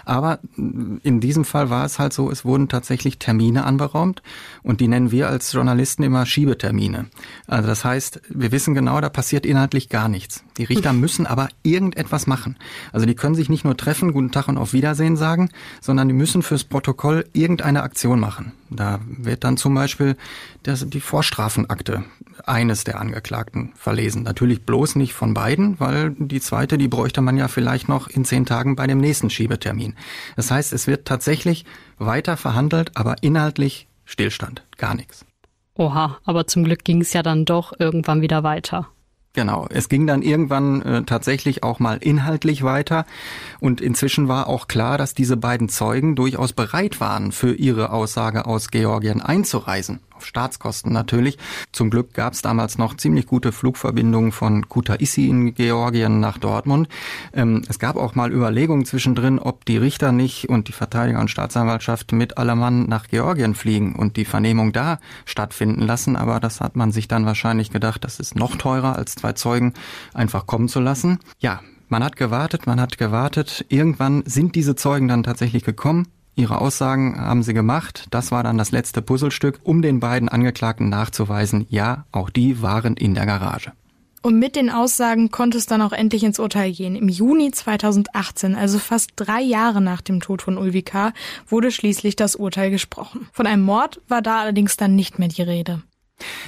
Aber 0.04 0.38
in 0.56 1.20
diesem 1.20 1.44
Fall 1.44 1.68
war 1.68 1.84
es 1.84 1.98
halt 1.98 2.12
so, 2.12 2.30
es 2.30 2.44
wurden 2.44 2.68
tatsächlich 2.68 3.18
Termine 3.18 3.64
anberaumt 3.64 4.22
und 4.62 4.80
die 4.80 4.86
nennen 4.86 5.10
wir 5.10 5.28
als 5.28 5.52
Journalisten 5.52 6.04
immer 6.04 6.26
Schiebetermine. 6.26 7.06
Also 7.50 7.66
das 7.66 7.84
heißt, 7.84 8.20
wir 8.28 8.52
wissen 8.52 8.74
genau, 8.74 9.00
da 9.00 9.08
passiert 9.08 9.44
inhaltlich 9.44 9.88
gar 9.88 10.08
nichts. 10.08 10.44
Die 10.56 10.62
Richter 10.62 10.92
müssen 10.92 11.26
aber 11.26 11.48
irgendetwas 11.64 12.28
machen. 12.28 12.56
Also 12.92 13.06
die 13.06 13.16
können 13.16 13.34
sich 13.34 13.48
nicht 13.48 13.64
nur 13.64 13.76
treffen, 13.76 14.12
guten 14.12 14.30
Tag 14.30 14.46
und 14.46 14.56
auf 14.56 14.72
Wiedersehen 14.72 15.16
sagen, 15.16 15.50
sondern 15.80 16.06
die 16.06 16.14
müssen 16.14 16.42
fürs 16.42 16.62
Protokoll 16.62 17.24
irgendeine 17.32 17.82
Aktion 17.82 18.20
machen. 18.20 18.52
Da 18.70 19.00
wird 19.04 19.42
dann 19.42 19.56
zum 19.56 19.74
Beispiel 19.74 20.16
das, 20.62 20.88
die 20.88 21.00
Vorstrafenakte 21.00 22.04
eines 22.46 22.84
der 22.84 23.00
Angeklagten 23.00 23.72
verlesen. 23.74 24.22
Natürlich 24.22 24.62
bloß 24.62 24.94
nicht 24.94 25.12
von 25.12 25.34
beiden, 25.34 25.80
weil 25.80 26.10
die 26.10 26.40
zweite, 26.40 26.78
die 26.78 26.86
bräuchte 26.86 27.20
man 27.20 27.36
ja 27.36 27.48
vielleicht 27.48 27.88
noch 27.88 28.06
in 28.06 28.24
zehn 28.24 28.46
Tagen 28.46 28.76
bei 28.76 28.86
dem 28.86 28.98
nächsten 28.98 29.28
Schiebetermin. 29.28 29.96
Das 30.36 30.52
heißt, 30.52 30.72
es 30.72 30.86
wird 30.86 31.04
tatsächlich 31.04 31.64
weiter 31.98 32.36
verhandelt, 32.36 32.92
aber 32.96 33.16
inhaltlich 33.22 33.88
Stillstand, 34.04 34.62
gar 34.76 34.94
nichts. 34.94 35.24
Oha, 35.80 36.18
aber 36.24 36.46
zum 36.46 36.64
Glück 36.64 36.84
ging 36.84 37.00
es 37.00 37.14
ja 37.14 37.22
dann 37.22 37.46
doch 37.46 37.72
irgendwann 37.78 38.20
wieder 38.20 38.42
weiter. 38.42 38.88
Genau, 39.32 39.66
es 39.70 39.88
ging 39.88 40.06
dann 40.06 40.20
irgendwann 40.20 40.82
äh, 40.82 41.02
tatsächlich 41.04 41.62
auch 41.62 41.78
mal 41.78 41.96
inhaltlich 41.96 42.62
weiter 42.62 43.06
und 43.60 43.80
inzwischen 43.80 44.28
war 44.28 44.48
auch 44.48 44.68
klar, 44.68 44.98
dass 44.98 45.14
diese 45.14 45.38
beiden 45.38 45.70
Zeugen 45.70 46.16
durchaus 46.16 46.52
bereit 46.52 47.00
waren, 47.00 47.32
für 47.32 47.54
ihre 47.54 47.92
Aussage 47.92 48.44
aus 48.44 48.70
Georgien 48.70 49.22
einzureisen 49.22 50.00
auf 50.20 50.26
Staatskosten 50.26 50.92
natürlich. 50.92 51.38
Zum 51.72 51.88
Glück 51.88 52.12
gab 52.12 52.34
es 52.34 52.42
damals 52.42 52.76
noch 52.76 52.94
ziemlich 52.94 53.26
gute 53.26 53.52
Flugverbindungen 53.52 54.32
von 54.32 54.68
Kutaisi 54.68 55.28
in 55.28 55.54
Georgien 55.54 56.20
nach 56.20 56.36
Dortmund. 56.36 56.88
Ähm, 57.32 57.62
es 57.68 57.78
gab 57.78 57.96
auch 57.96 58.14
mal 58.14 58.30
Überlegungen 58.30 58.84
zwischendrin, 58.84 59.38
ob 59.38 59.64
die 59.64 59.78
Richter 59.78 60.12
nicht 60.12 60.50
und 60.50 60.68
die 60.68 60.72
Verteidiger 60.72 61.20
und 61.20 61.30
Staatsanwaltschaft 61.30 62.12
mit 62.12 62.36
Allermann 62.36 62.86
nach 62.86 63.08
Georgien 63.08 63.54
fliegen 63.54 63.94
und 63.94 64.18
die 64.18 64.26
Vernehmung 64.26 64.72
da 64.72 64.98
stattfinden 65.24 65.82
lassen. 65.82 66.16
Aber 66.16 66.38
das 66.38 66.60
hat 66.60 66.76
man 66.76 66.92
sich 66.92 67.08
dann 67.08 67.24
wahrscheinlich 67.24 67.70
gedacht, 67.70 68.04
das 68.04 68.20
ist 68.20 68.36
noch 68.36 68.56
teurer 68.56 68.96
als 68.96 69.14
zwei 69.14 69.32
Zeugen 69.32 69.72
einfach 70.12 70.46
kommen 70.46 70.68
zu 70.68 70.80
lassen. 70.80 71.18
Ja, 71.38 71.60
man 71.88 72.04
hat 72.04 72.16
gewartet, 72.16 72.66
man 72.66 72.78
hat 72.78 72.98
gewartet. 72.98 73.64
Irgendwann 73.70 74.22
sind 74.26 74.54
diese 74.54 74.76
Zeugen 74.76 75.08
dann 75.08 75.22
tatsächlich 75.22 75.64
gekommen. 75.64 76.08
Ihre 76.40 76.58
Aussagen 76.58 77.20
haben 77.20 77.42
sie 77.42 77.52
gemacht. 77.52 78.06
Das 78.10 78.32
war 78.32 78.42
dann 78.42 78.56
das 78.56 78.72
letzte 78.72 79.02
Puzzlestück, 79.02 79.60
um 79.62 79.82
den 79.82 80.00
beiden 80.00 80.30
Angeklagten 80.30 80.88
nachzuweisen, 80.88 81.66
ja, 81.68 82.06
auch 82.12 82.30
die 82.30 82.62
waren 82.62 82.96
in 82.96 83.14
der 83.14 83.26
Garage. 83.26 83.72
Und 84.22 84.38
mit 84.38 84.56
den 84.56 84.70
Aussagen 84.70 85.30
konnte 85.30 85.58
es 85.58 85.66
dann 85.66 85.82
auch 85.82 85.92
endlich 85.92 86.24
ins 86.24 86.38
Urteil 86.38 86.72
gehen. 86.72 86.96
Im 86.96 87.10
Juni 87.10 87.50
2018, 87.50 88.54
also 88.54 88.78
fast 88.78 89.10
drei 89.16 89.42
Jahre 89.42 89.82
nach 89.82 90.00
dem 90.00 90.20
Tod 90.20 90.40
von 90.40 90.56
Ulvika, 90.56 91.12
wurde 91.46 91.70
schließlich 91.70 92.16
das 92.16 92.36
Urteil 92.36 92.70
gesprochen. 92.70 93.28
Von 93.32 93.46
einem 93.46 93.62
Mord 93.62 94.00
war 94.08 94.22
da 94.22 94.40
allerdings 94.40 94.78
dann 94.78 94.94
nicht 94.94 95.18
mehr 95.18 95.28
die 95.28 95.42
Rede. 95.42 95.82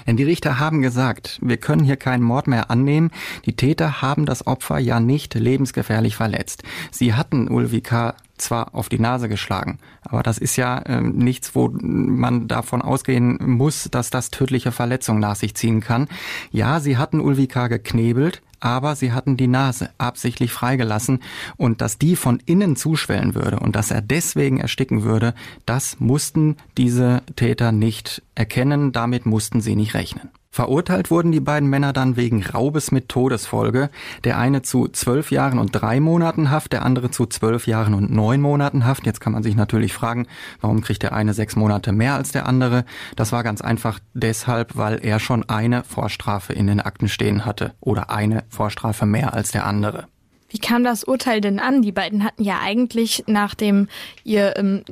Denn 0.06 0.16
die 0.16 0.24
Richter 0.24 0.58
haben 0.58 0.82
gesagt, 0.82 1.38
wir 1.42 1.56
können 1.56 1.84
hier 1.84 1.96
keinen 1.96 2.22
Mord 2.22 2.46
mehr 2.46 2.70
annehmen. 2.70 3.10
Die 3.46 3.56
Täter 3.56 4.02
haben 4.02 4.26
das 4.26 4.46
Opfer 4.46 4.78
ja 4.78 5.00
nicht 5.00 5.34
lebensgefährlich 5.34 6.16
verletzt. 6.16 6.62
Sie 6.90 7.14
hatten 7.14 7.48
Ulvika 7.48 8.14
zwar 8.38 8.74
auf 8.74 8.88
die 8.88 8.98
Nase 8.98 9.28
geschlagen, 9.28 9.78
aber 10.02 10.22
das 10.22 10.38
ist 10.38 10.56
ja 10.56 10.78
äh, 10.78 11.00
nichts, 11.00 11.54
wo 11.54 11.68
man 11.80 12.48
davon 12.48 12.82
ausgehen 12.82 13.38
muss, 13.40 13.88
dass 13.90 14.10
das 14.10 14.30
tödliche 14.30 14.72
Verletzungen 14.72 15.20
nach 15.20 15.36
sich 15.36 15.54
ziehen 15.54 15.80
kann. 15.80 16.08
Ja, 16.50 16.80
sie 16.80 16.96
hatten 16.96 17.20
Ulvika 17.20 17.68
geknebelt, 17.68 18.42
aber 18.62 18.94
sie 18.94 19.12
hatten 19.12 19.36
die 19.36 19.48
Nase 19.48 19.90
absichtlich 19.98 20.52
freigelassen 20.52 21.20
und 21.56 21.80
dass 21.80 21.98
die 21.98 22.14
von 22.14 22.40
innen 22.46 22.76
zuschwellen 22.76 23.34
würde 23.34 23.58
und 23.58 23.74
dass 23.74 23.90
er 23.90 24.00
deswegen 24.00 24.58
ersticken 24.58 25.02
würde, 25.02 25.34
das 25.66 25.98
mussten 25.98 26.56
diese 26.78 27.22
Täter 27.34 27.72
nicht 27.72 28.22
erkennen, 28.36 28.92
damit 28.92 29.26
mussten 29.26 29.60
sie 29.60 29.74
nicht 29.74 29.94
rechnen. 29.94 30.30
Verurteilt 30.54 31.10
wurden 31.10 31.32
die 31.32 31.40
beiden 31.40 31.70
Männer 31.70 31.94
dann 31.94 32.16
wegen 32.16 32.44
Raubes 32.44 32.92
mit 32.92 33.08
Todesfolge. 33.08 33.88
Der 34.22 34.36
eine 34.36 34.60
zu 34.60 34.86
zwölf 34.86 35.30
Jahren 35.30 35.58
und 35.58 35.70
drei 35.70 35.98
Monaten 35.98 36.50
Haft, 36.50 36.74
der 36.74 36.84
andere 36.84 37.10
zu 37.10 37.24
zwölf 37.24 37.66
Jahren 37.66 37.94
und 37.94 38.10
neun 38.10 38.42
Monaten 38.42 38.84
Haft. 38.84 39.06
Jetzt 39.06 39.22
kann 39.22 39.32
man 39.32 39.42
sich 39.42 39.56
natürlich 39.56 39.94
fragen, 39.94 40.26
warum 40.60 40.82
kriegt 40.82 41.04
der 41.04 41.14
eine 41.14 41.32
sechs 41.32 41.56
Monate 41.56 41.92
mehr 41.92 42.16
als 42.16 42.32
der 42.32 42.46
andere? 42.46 42.84
Das 43.16 43.32
war 43.32 43.42
ganz 43.44 43.62
einfach 43.62 43.98
deshalb, 44.12 44.76
weil 44.76 45.02
er 45.02 45.20
schon 45.20 45.48
eine 45.48 45.84
Vorstrafe 45.84 46.52
in 46.52 46.66
den 46.66 46.82
Akten 46.82 47.08
stehen 47.08 47.46
hatte 47.46 47.72
oder 47.80 48.10
eine 48.10 48.44
Vorstrafe 48.50 49.06
mehr 49.06 49.32
als 49.32 49.52
der 49.52 49.64
andere. 49.64 50.06
Wie 50.52 50.58
kam 50.58 50.84
das 50.84 51.02
Urteil 51.02 51.40
denn 51.40 51.58
an? 51.58 51.80
Die 51.80 51.92
beiden 51.92 52.24
hatten 52.24 52.44
ja 52.44 52.60
eigentlich, 52.62 53.24
nachdem 53.26 53.88
ihr 54.22 54.54
ähm, 54.58 54.84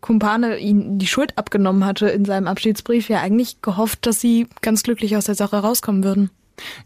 Kumpane 0.00 0.58
ihnen 0.58 0.98
die 0.98 1.06
Schuld 1.06 1.38
abgenommen 1.38 1.84
hatte 1.84 2.08
in 2.08 2.24
seinem 2.24 2.48
Abschiedsbrief, 2.48 3.08
ja 3.08 3.20
eigentlich 3.20 3.62
gehofft, 3.62 4.06
dass 4.06 4.20
sie 4.20 4.48
ganz 4.60 4.82
glücklich 4.82 5.16
aus 5.16 5.26
der 5.26 5.36
Sache 5.36 5.58
rauskommen 5.58 6.02
würden. 6.02 6.30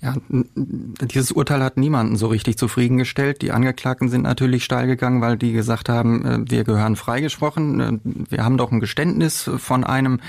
Ja, 0.00 0.14
dieses 0.30 1.32
Urteil 1.32 1.62
hat 1.62 1.76
niemanden 1.76 2.16
so 2.16 2.28
richtig 2.28 2.56
zufriedengestellt. 2.56 3.42
Die 3.42 3.52
Angeklagten 3.52 4.08
sind 4.08 4.22
natürlich 4.22 4.64
steil 4.64 4.86
gegangen, 4.86 5.20
weil 5.20 5.36
die 5.36 5.52
gesagt 5.52 5.88
haben, 5.88 6.24
äh, 6.24 6.50
wir 6.50 6.64
gehören 6.64 6.96
freigesprochen. 6.96 7.80
Äh, 7.80 7.98
wir 8.30 8.44
haben 8.44 8.56
doch 8.56 8.72
ein 8.72 8.80
Geständnis 8.80 9.50
von 9.58 9.84
einem, 9.84 10.20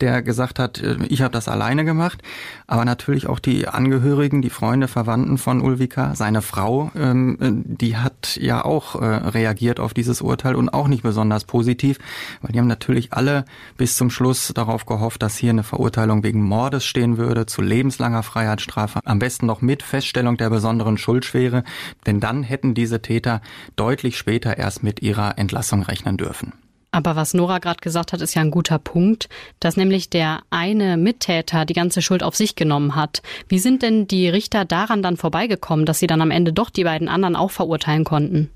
der 0.00 0.22
gesagt 0.22 0.58
hat, 0.58 0.80
äh, 0.80 0.96
ich 1.08 1.22
habe 1.22 1.32
das 1.32 1.48
alleine 1.48 1.84
gemacht. 1.84 2.22
Aber 2.66 2.84
natürlich 2.84 3.28
auch 3.28 3.38
die 3.38 3.68
Angehörigen, 3.68 4.42
die 4.42 4.50
Freunde, 4.50 4.88
Verwandten 4.88 5.38
von 5.38 5.60
Ulvika, 5.60 6.14
seine 6.14 6.42
Frau, 6.42 6.90
ähm, 6.96 7.38
die 7.64 7.96
hat 7.96 8.36
ja 8.40 8.64
auch 8.64 8.94
reagiert 8.98 9.80
auf 9.80 9.94
dieses 9.94 10.20
Urteil 10.20 10.54
und 10.54 10.70
auch 10.70 10.88
nicht 10.88 11.02
besonders 11.02 11.44
positiv, 11.44 11.98
weil 12.42 12.52
die 12.52 12.58
haben 12.58 12.66
natürlich 12.66 13.12
alle 13.12 13.44
bis 13.76 13.96
zum 13.96 14.10
Schluss 14.10 14.52
darauf 14.54 14.86
gehofft, 14.86 15.22
dass 15.22 15.36
hier 15.36 15.50
eine 15.50 15.62
Verurteilung 15.62 16.22
wegen 16.22 16.42
Mordes 16.42 16.84
stehen 16.84 17.16
würde, 17.16 17.46
zu 17.46 17.62
lebenslanger 17.62 18.22
Freiheitsstrafe 18.22 18.87
Strafe, 18.88 19.00
am 19.04 19.18
besten 19.18 19.46
noch 19.46 19.60
mit 19.60 19.82
Feststellung 19.82 20.36
der 20.36 20.50
besonderen 20.50 20.98
Schuldschwere, 20.98 21.64
denn 22.06 22.20
dann 22.20 22.42
hätten 22.42 22.74
diese 22.74 23.02
Täter 23.02 23.40
deutlich 23.76 24.16
später 24.16 24.56
erst 24.56 24.82
mit 24.82 25.02
ihrer 25.02 25.38
Entlassung 25.38 25.82
rechnen 25.82 26.16
dürfen. 26.16 26.52
Aber 26.90 27.16
was 27.16 27.34
Nora 27.34 27.58
gerade 27.58 27.80
gesagt 27.80 28.12
hat, 28.12 28.22
ist 28.22 28.34
ja 28.34 28.40
ein 28.40 28.50
guter 28.50 28.78
Punkt, 28.78 29.28
dass 29.60 29.76
nämlich 29.76 30.08
der 30.08 30.40
eine 30.48 30.96
Mittäter 30.96 31.66
die 31.66 31.74
ganze 31.74 32.00
Schuld 32.00 32.22
auf 32.22 32.34
sich 32.34 32.56
genommen 32.56 32.94
hat. 32.94 33.22
Wie 33.46 33.58
sind 33.58 33.82
denn 33.82 34.06
die 34.06 34.28
Richter 34.28 34.64
daran 34.64 35.02
dann 35.02 35.18
vorbeigekommen, 35.18 35.84
dass 35.84 35.98
sie 35.98 36.06
dann 36.06 36.22
am 36.22 36.30
Ende 36.30 36.54
doch 36.54 36.70
die 36.70 36.84
beiden 36.84 37.08
anderen 37.08 37.36
auch 37.36 37.50
verurteilen 37.50 38.04
konnten? 38.04 38.50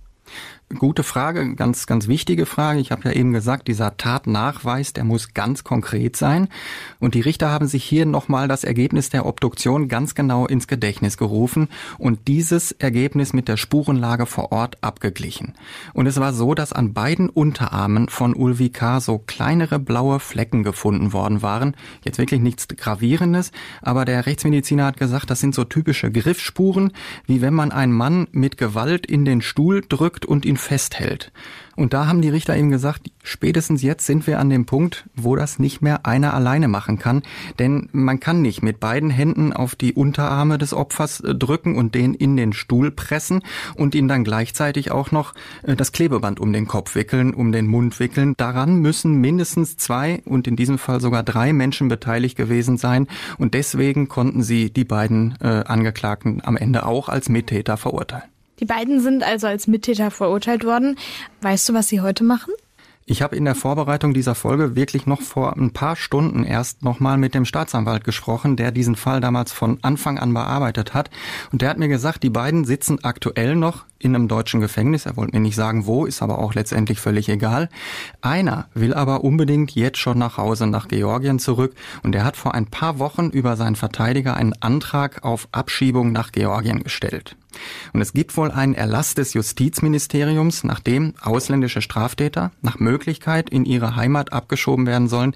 Gute 0.78 1.02
Frage, 1.02 1.54
ganz, 1.54 1.87
ganz 1.87 2.08
wichtige 2.08 2.46
Frage. 2.46 2.80
Ich 2.80 2.90
habe 2.90 3.08
ja 3.08 3.12
eben 3.12 3.32
gesagt, 3.32 3.68
dieser 3.68 3.96
Tatnachweis, 3.96 4.92
der 4.92 5.04
muss 5.04 5.35
ganz 5.35 5.64
konkret 5.64 6.16
sein. 6.16 6.48
Und 6.98 7.14
die 7.14 7.20
Richter 7.20 7.50
haben 7.50 7.66
sich 7.66 7.85
hier 7.85 8.06
nochmal 8.06 8.48
das 8.48 8.64
Ergebnis 8.64 9.11
der 9.11 9.26
Obduktion 9.26 9.88
ganz 9.88 10.14
genau 10.14 10.46
ins 10.46 10.66
Gedächtnis 10.66 11.16
gerufen 11.16 11.68
und 11.98 12.28
dieses 12.28 12.72
Ergebnis 12.72 13.32
mit 13.32 13.48
der 13.48 13.56
Spurenlage 13.56 14.26
vor 14.26 14.52
Ort 14.52 14.78
abgeglichen. 14.80 15.54
Und 15.92 16.06
es 16.06 16.18
war 16.18 16.32
so, 16.32 16.54
dass 16.54 16.72
an 16.72 16.92
beiden 16.92 17.28
Unterarmen 17.28 18.08
von 18.08 18.35
Ulvi 18.35 18.70
K. 18.70 19.00
so 19.00 19.18
kleinere 19.18 19.78
blaue 19.78 20.20
Flecken 20.20 20.62
gefunden 20.62 21.12
worden 21.12 21.42
waren. 21.42 21.76
Jetzt 22.04 22.18
wirklich 22.18 22.40
nichts 22.40 22.68
Gravierendes, 22.68 23.52
aber 23.82 24.04
der 24.04 24.26
Rechtsmediziner 24.26 24.87
hat 24.87 24.96
gesagt, 24.96 25.30
das 25.30 25.40
sind 25.40 25.54
so 25.54 25.64
typische 25.64 26.11
Griffspuren, 26.11 26.92
wie 27.26 27.40
wenn 27.40 27.54
man 27.54 27.72
einen 27.72 27.92
Mann 27.92 28.28
mit 28.32 28.56
Gewalt 28.56 29.06
in 29.06 29.24
den 29.24 29.42
Stuhl 29.42 29.82
drückt 29.87 30.24
und 30.26 30.44
ihn 30.44 30.56
festhält. 30.62 31.33
Und 31.75 31.94
da 31.94 32.07
haben 32.07 32.20
die 32.20 32.29
Richter 32.29 32.55
eben 32.57 32.70
gesagt, 32.70 33.11
spätestens 33.22 33.83
jetzt 33.83 34.05
sind 34.05 34.27
wir 34.27 34.38
an 34.38 34.51
dem 34.51 34.66
Punkt, 34.66 35.09
wo 35.14 35.37
das 35.37 35.59
nicht 35.59 35.81
mehr 35.81 36.05
einer 36.05 36.35
alleine 36.35 36.68
machen 36.68 36.98
kann. 36.98 37.22
Denn 37.59 37.88
man 37.92 38.20
kann 38.20 38.42
nicht 38.42 38.62
mit 38.62 38.79
beiden 38.79 39.09
Händen 39.09 39.53
auf 39.53 39.75
die 39.75 39.94
Unterarme 39.94 40.59
des 40.59 40.75
Opfers 40.75 41.20
äh, 41.20 41.35
drücken 41.35 41.77
und 41.77 41.94
den 41.94 42.14
in 42.14 42.37
den 42.37 42.53
Stuhl 42.53 42.90
pressen 42.90 43.40
und 43.75 43.94
ihn 43.94 44.07
dann 44.07 44.25
gleichzeitig 44.25 44.90
auch 44.90 45.12
noch 45.12 45.35
äh, 45.62 45.75
das 45.75 45.92
Klebeband 45.92 46.40
um 46.40 46.53
den 46.53 46.66
Kopf 46.66 46.94
wickeln, 46.94 47.33
um 47.33 47.53
den 47.53 47.66
Mund 47.66 47.98
wickeln. 48.01 48.35
Daran 48.37 48.77
müssen 48.77 49.20
mindestens 49.20 49.77
zwei 49.79 50.22
und 50.27 50.46
in 50.46 50.57
diesem 50.57 50.79
Fall 50.79 51.01
sogar 51.01 51.22
drei 51.22 51.55
Menschen 51.55 51.88
beteiligt 51.88 52.37
gewesen 52.37 52.77
sein. 52.77 53.09
Und 53.38 53.55
deswegen 53.55 54.09
konnten 54.09 54.42
sie 54.42 54.70
die 54.70 54.85
beiden 54.85 55.37
äh, 55.40 55.64
Angeklagten 55.66 56.42
am 56.44 56.57
Ende 56.57 56.85
auch 56.85 57.09
als 57.09 57.31
Mittäter 57.31 57.79
verurteilen. 57.79 58.32
Die 58.62 58.66
beiden 58.66 59.01
sind 59.01 59.25
also 59.25 59.48
als 59.48 59.66
Mittäter 59.66 60.12
verurteilt 60.12 60.64
worden. 60.64 60.96
Weißt 61.40 61.68
du, 61.68 61.75
was 61.75 61.88
sie 61.88 62.01
heute 62.01 62.22
machen? 62.22 62.55
Ich 63.07 63.20
habe 63.20 63.35
in 63.35 63.44
der 63.44 63.57
Vorbereitung 63.57 64.14
dieser 64.14 64.37
Folge 64.37 64.77
wirklich 64.77 65.05
noch 65.05 65.20
vor 65.20 65.57
ein 65.57 65.72
paar 65.72 65.96
Stunden 65.96 66.44
erst 66.44 66.85
nochmal 66.85 67.18
mit 67.18 67.35
dem 67.35 67.44
Staatsanwalt 67.44 68.05
gesprochen, 68.05 68.55
der 68.55 68.70
diesen 68.70 68.94
Fall 68.94 69.20
damals 69.20 69.51
von 69.51 69.81
Anfang 69.83 70.20
an 70.20 70.33
bearbeitet 70.33 70.94
hat. 70.94 71.11
Und 71.51 71.61
der 71.61 71.70
hat 71.70 71.79
mir 71.79 71.88
gesagt, 71.88 72.22
die 72.22 72.31
beiden 72.31 72.64
sitzen 72.64 73.03
aktuell 73.03 73.57
noch 73.57 73.85
in 73.98 74.14
einem 74.14 74.29
deutschen 74.29 74.61
Gefängnis. 74.61 75.07
Er 75.07 75.16
wollte 75.16 75.35
mir 75.35 75.42
nicht 75.42 75.57
sagen, 75.57 75.87
wo, 75.87 76.07
ist 76.07 76.22
aber 76.22 76.38
auch 76.38 76.55
letztendlich 76.55 77.01
völlig 77.01 77.29
egal. 77.29 77.68
Einer 78.20 78.68
will 78.75 78.94
aber 78.94 79.25
unbedingt 79.25 79.72
jetzt 79.72 79.98
schon 79.98 80.18
nach 80.18 80.37
Hause, 80.37 80.68
nach 80.68 80.87
Georgien 80.87 81.40
zurück. 81.40 81.75
Und 82.05 82.14
er 82.14 82.25
hat 82.25 82.37
vor 82.37 82.55
ein 82.55 82.66
paar 82.66 83.01
Wochen 83.01 83.31
über 83.31 83.57
seinen 83.57 83.75
Verteidiger 83.75 84.37
einen 84.37 84.55
Antrag 84.61 85.25
auf 85.25 85.48
Abschiebung 85.51 86.12
nach 86.12 86.31
Georgien 86.31 86.85
gestellt. 86.85 87.35
Und 87.93 88.01
es 88.01 88.12
gibt 88.12 88.37
wohl 88.37 88.51
einen 88.51 88.75
Erlass 88.75 89.15
des 89.15 89.35
Justizministeriums, 89.35 90.65
nachdem 90.65 91.15
ausländische 91.21 91.83
Straftäter 91.83 92.53
nach 92.61 92.79
Möglichkeit 92.79 93.51
in 93.51 93.65
ihre 93.65 93.97
Heimat 93.97 94.33
abgeschoben 94.33 94.87
werden 94.87 95.09
sollen, 95.09 95.35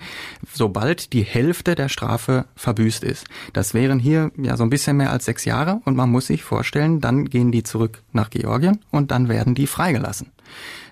sobald 0.53 1.13
die 1.13 1.23
Hälfte 1.23 1.75
der 1.75 1.89
Strafe 1.89 2.47
verbüßt 2.57 3.05
ist. 3.05 3.27
Das 3.53 3.75
wären 3.75 3.99
hier 3.99 4.31
ja 4.37 4.57
so 4.57 4.65
ein 4.65 4.71
bisschen 4.71 4.97
mehr 4.97 5.11
als 5.11 5.25
sechs 5.25 5.45
Jahre 5.45 5.81
und 5.85 5.97
man 5.97 6.11
muss 6.11 6.27
sich 6.27 6.43
vorstellen, 6.43 7.01
dann 7.01 7.27
gehen 7.27 7.53
die 7.53 7.63
zurück 7.63 8.03
nach 8.13 8.31
Georgien 8.31 8.81
und 8.91 9.11
dann 9.11 9.29
werden 9.29 9.55
die 9.55 9.67
freigelassen. 9.67 10.33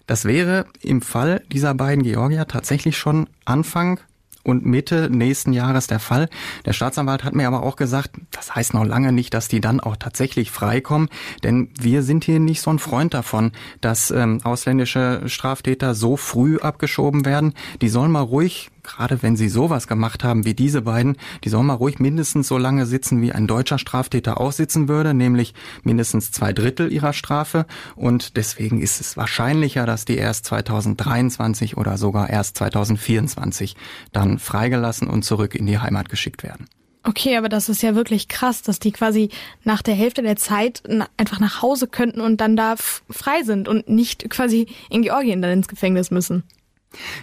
Das 0.07 0.27
wäre 0.27 0.67
im 0.81 1.01
Fall 1.01 1.43
dieser 1.51 1.75
beiden 1.75 2.05
Georgier 2.05 2.47
tatsächlich 2.47 2.97
schon 2.99 3.29
Anfang 3.45 4.01
und 4.44 4.64
Mitte 4.64 5.11
nächsten 5.11 5.52
Jahres 5.52 5.87
der 5.87 5.98
Fall. 5.98 6.28
Der 6.64 6.72
Staatsanwalt 6.72 7.24
hat 7.24 7.35
mir 7.35 7.48
aber 7.48 7.62
auch 7.62 7.76
gesagt, 7.76 8.12
das 8.30 8.54
heißt 8.54 8.74
noch 8.74 8.85
lange 8.85 9.11
nicht, 9.11 9.35
dass 9.35 9.48
die 9.48 9.61
dann 9.61 9.80
auch 9.80 9.96
tatsächlich 9.96 10.50
freikommen, 10.50 11.09
denn 11.42 11.70
wir 11.80 12.02
sind 12.02 12.24
hier 12.24 12.38
nicht 12.38 12.61
so 12.61 12.70
ein 12.70 12.78
Freund 12.78 13.14
davon, 13.14 13.52
dass 13.80 14.11
ähm, 14.11 14.40
ausländische 14.44 15.22
Straftäter 15.26 15.94
so 15.94 16.16
früh 16.16 16.59
abgeschoben 16.59 17.24
werden. 17.24 17.54
Die 17.80 17.88
sollen 17.88 18.12
mal 18.12 18.20
ruhig 18.20 18.70
gerade 18.85 19.23
wenn 19.23 19.37
sie 19.37 19.49
sowas 19.49 19.88
gemacht 19.88 20.23
haben 20.23 20.44
wie 20.44 20.55
diese 20.55 20.83
beiden, 20.83 21.16
die 21.42 21.49
sollen 21.49 21.66
mal 21.66 21.75
ruhig 21.75 21.99
mindestens 21.99 22.47
so 22.47 22.59
lange 22.59 22.87
sitzen, 22.87 23.20
wie 23.20 23.33
ein 23.33 23.47
deutscher 23.47 23.79
Straftäter 23.79 24.40
auch 24.40 24.53
sitzen 24.53 24.88
würde, 24.88 25.14
nämlich 25.14 25.55
mindestens 25.83 26.31
zwei 26.31 26.53
Drittel 26.53 26.92
ihrer 26.92 27.12
Strafe. 27.12 27.66
Und 27.97 28.37
deswegen 28.37 28.81
ist 28.81 29.01
es 29.01 29.16
wahrscheinlicher, 29.16 29.87
dass 29.87 30.05
die 30.05 30.16
erst 30.16 30.47
2023 30.47 31.77
oder 31.77 31.99
sogar 31.99 32.31
erst 32.31 32.59
2024 32.59 33.75
dann 34.12 34.38
freigelassen 34.38 35.09
und 35.09 35.25
zurück 35.25 35.55
in 35.55 35.66
die 35.66 35.79
Heimat 35.79 36.09
geschickt 36.09 36.42
werden. 36.42 36.66
Okay, 37.07 37.37
aber 37.37 37.51
das 37.51 37.68
ist 37.68 37.83
ja 37.83 37.94
wirklich 37.94 38.29
krass, 38.29 38.62
dass 38.62 38.79
die 38.79 38.90
quasi 38.90 39.29
nach 39.62 39.83
der 39.83 39.94
Hälfte 39.94 40.23
der 40.23 40.37
Zeit 40.37 40.83
einfach 41.18 41.38
nach 41.38 41.61
Hause 41.61 41.87
könnten 41.87 42.23
und 42.23 42.40
dann 42.40 42.57
da 42.57 42.77
frei 42.77 43.42
sind 43.42 43.68
und 43.68 43.90
nicht 43.90 44.31
quasi 44.31 44.68
in 44.88 45.03
Georgien 45.03 45.42
dann 45.42 45.53
ins 45.53 45.68
Gefängnis 45.68 46.11
müssen. 46.11 46.44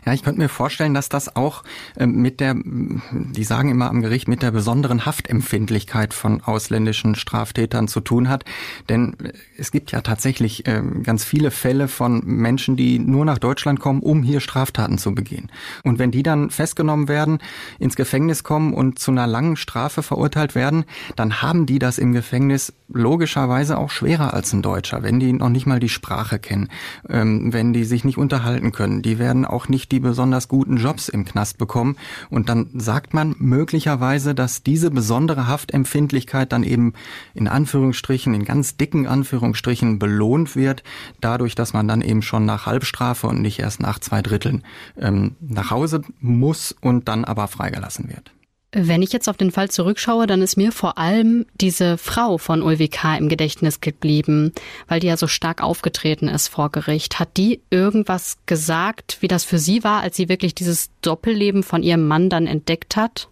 Ja, 0.05 0.13
ich 0.13 0.23
könnte 0.23 0.39
mir 0.39 0.49
vorstellen, 0.49 0.93
dass 0.93 1.09
das 1.09 1.35
auch 1.35 1.63
ähm, 1.97 2.21
mit 2.21 2.39
der, 2.39 2.55
die 2.55 3.43
sagen 3.43 3.69
immer 3.69 3.89
am 3.89 4.01
Gericht, 4.01 4.27
mit 4.27 4.41
der 4.41 4.51
besonderen 4.51 5.05
Haftempfindlichkeit 5.05 6.13
von 6.13 6.41
ausländischen 6.41 7.15
Straftätern 7.15 7.87
zu 7.87 8.01
tun 8.01 8.29
hat. 8.29 8.45
Denn 8.89 9.15
äh, 9.23 9.33
es 9.57 9.71
gibt 9.71 9.91
ja 9.91 10.01
tatsächlich 10.01 10.67
ähm, 10.67 11.03
ganz 11.03 11.23
viele 11.23 11.51
Fälle 11.51 11.87
von 11.87 12.21
Menschen, 12.25 12.75
die 12.75 12.99
nur 12.99 13.25
nach 13.25 13.37
Deutschland 13.37 13.79
kommen, 13.79 14.01
um 14.01 14.23
hier 14.23 14.39
Straftaten 14.39 14.97
zu 14.97 15.13
begehen. 15.13 15.51
Und 15.83 15.99
wenn 15.99 16.11
die 16.11 16.23
dann 16.23 16.49
festgenommen 16.49 17.07
werden, 17.07 17.39
ins 17.79 17.95
Gefängnis 17.95 18.43
kommen 18.43 18.73
und 18.73 18.99
zu 18.99 19.11
einer 19.11 19.27
langen 19.27 19.55
Strafe 19.55 20.03
verurteilt 20.03 20.55
werden, 20.55 20.85
dann 21.15 21.41
haben 21.41 21.65
die 21.65 21.79
das 21.79 21.97
im 21.97 22.13
Gefängnis 22.13 22.73
logischerweise 22.89 23.77
auch 23.77 23.89
schwerer 23.89 24.33
als 24.33 24.53
ein 24.53 24.61
Deutscher, 24.61 25.03
wenn 25.03 25.19
die 25.19 25.33
noch 25.33 25.49
nicht 25.49 25.65
mal 25.65 25.79
die 25.79 25.89
Sprache 25.89 26.39
kennen, 26.39 26.69
ähm, 27.09 27.53
wenn 27.53 27.73
die 27.73 27.85
sich 27.85 28.03
nicht 28.03 28.17
unterhalten 28.17 28.71
können. 28.71 29.01
Die 29.01 29.19
werden 29.19 29.45
auch 29.45 29.60
nicht 29.69 29.91
die 29.91 29.99
besonders 29.99 30.47
guten 30.47 30.77
Jobs 30.77 31.09
im 31.09 31.25
Knast 31.25 31.57
bekommen. 31.57 31.97
Und 32.29 32.49
dann 32.49 32.69
sagt 32.73 33.13
man 33.13 33.35
möglicherweise, 33.39 34.35
dass 34.35 34.63
diese 34.63 34.91
besondere 34.91 35.47
Haftempfindlichkeit 35.47 36.51
dann 36.51 36.63
eben 36.63 36.93
in 37.33 37.47
Anführungsstrichen, 37.47 38.33
in 38.33 38.45
ganz 38.45 38.77
dicken 38.77 39.07
Anführungsstrichen 39.07 39.99
belohnt 39.99 40.55
wird, 40.55 40.83
dadurch, 41.19 41.55
dass 41.55 41.73
man 41.73 41.87
dann 41.87 42.01
eben 42.01 42.21
schon 42.21 42.45
nach 42.45 42.65
Halbstrafe 42.65 43.27
und 43.27 43.41
nicht 43.41 43.59
erst 43.59 43.81
nach 43.81 43.99
zwei 43.99 44.21
Dritteln 44.21 44.63
ähm, 44.97 45.35
nach 45.39 45.71
Hause 45.71 46.01
muss 46.19 46.75
und 46.81 47.07
dann 47.07 47.25
aber 47.25 47.47
freigelassen 47.47 48.09
wird. 48.09 48.31
Wenn 48.73 49.01
ich 49.01 49.11
jetzt 49.11 49.27
auf 49.27 49.35
den 49.35 49.51
Fall 49.51 49.69
zurückschaue, 49.69 50.27
dann 50.27 50.41
ist 50.41 50.55
mir 50.55 50.71
vor 50.71 50.97
allem 50.97 51.45
diese 51.59 51.97
Frau 51.97 52.37
von 52.37 52.61
Ulvi 52.61 52.87
K. 52.87 53.17
im 53.17 53.27
Gedächtnis 53.27 53.81
geblieben, 53.81 54.53
weil 54.87 55.01
die 55.01 55.07
ja 55.07 55.17
so 55.17 55.27
stark 55.27 55.61
aufgetreten 55.61 56.29
ist 56.29 56.47
vor 56.47 56.69
Gericht. 56.69 57.19
Hat 57.19 57.35
die 57.35 57.59
irgendwas 57.69 58.37
gesagt, 58.45 59.17
wie 59.19 59.27
das 59.27 59.43
für 59.43 59.59
sie 59.59 59.83
war, 59.83 60.01
als 60.01 60.15
sie 60.15 60.29
wirklich 60.29 60.55
dieses 60.55 60.89
Doppelleben 61.01 61.63
von 61.63 61.83
ihrem 61.83 62.07
Mann 62.07 62.29
dann 62.29 62.47
entdeckt 62.47 62.95
hat? 62.95 63.27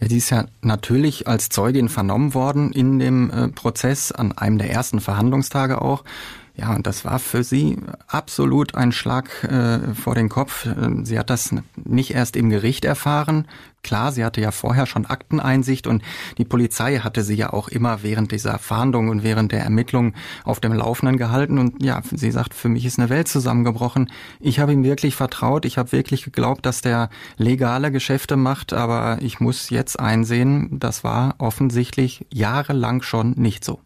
Ja, 0.00 0.08
die 0.08 0.18
ist 0.18 0.28
ja 0.28 0.46
natürlich 0.60 1.26
als 1.26 1.48
Zeugin 1.48 1.88
vernommen 1.88 2.34
worden 2.34 2.70
in 2.70 2.98
dem 2.98 3.30
äh, 3.30 3.48
Prozess, 3.48 4.12
an 4.12 4.32
einem 4.32 4.58
der 4.58 4.70
ersten 4.70 5.00
Verhandlungstage 5.00 5.80
auch. 5.80 6.04
Ja, 6.56 6.72
und 6.72 6.86
das 6.86 7.04
war 7.04 7.18
für 7.18 7.42
sie 7.42 7.78
absolut 8.06 8.76
ein 8.76 8.92
Schlag 8.92 9.42
äh, 9.42 9.92
vor 9.92 10.14
den 10.14 10.28
Kopf. 10.28 10.68
Sie 11.02 11.18
hat 11.18 11.28
das 11.28 11.52
nicht 11.74 12.14
erst 12.14 12.36
im 12.36 12.48
Gericht 12.48 12.84
erfahren. 12.84 13.48
Klar, 13.82 14.12
sie 14.12 14.24
hatte 14.24 14.40
ja 14.40 14.52
vorher 14.52 14.86
schon 14.86 15.04
Akteneinsicht 15.04 15.88
und 15.88 16.02
die 16.38 16.44
Polizei 16.44 16.98
hatte 17.00 17.22
sie 17.22 17.34
ja 17.34 17.52
auch 17.52 17.68
immer 17.68 18.04
während 18.04 18.30
dieser 18.30 18.58
Fahndung 18.58 19.08
und 19.08 19.24
während 19.24 19.50
der 19.50 19.62
Ermittlungen 19.64 20.14
auf 20.44 20.60
dem 20.60 20.72
Laufenden 20.72 21.18
gehalten. 21.18 21.58
Und 21.58 21.82
ja, 21.82 22.00
sie 22.10 22.30
sagt, 22.30 22.54
für 22.54 22.68
mich 22.68 22.86
ist 22.86 23.00
eine 23.00 23.10
Welt 23.10 23.26
zusammengebrochen. 23.26 24.10
Ich 24.38 24.60
habe 24.60 24.72
ihm 24.72 24.84
wirklich 24.84 25.16
vertraut. 25.16 25.64
Ich 25.64 25.76
habe 25.76 25.90
wirklich 25.90 26.24
geglaubt, 26.24 26.64
dass 26.64 26.82
der 26.82 27.10
legale 27.36 27.90
Geschäfte 27.90 28.36
macht. 28.36 28.72
Aber 28.72 29.18
ich 29.20 29.40
muss 29.40 29.70
jetzt 29.70 29.98
einsehen, 29.98 30.78
das 30.78 31.02
war 31.02 31.34
offensichtlich 31.38 32.26
jahrelang 32.32 33.02
schon 33.02 33.32
nicht 33.32 33.64
so. 33.64 33.80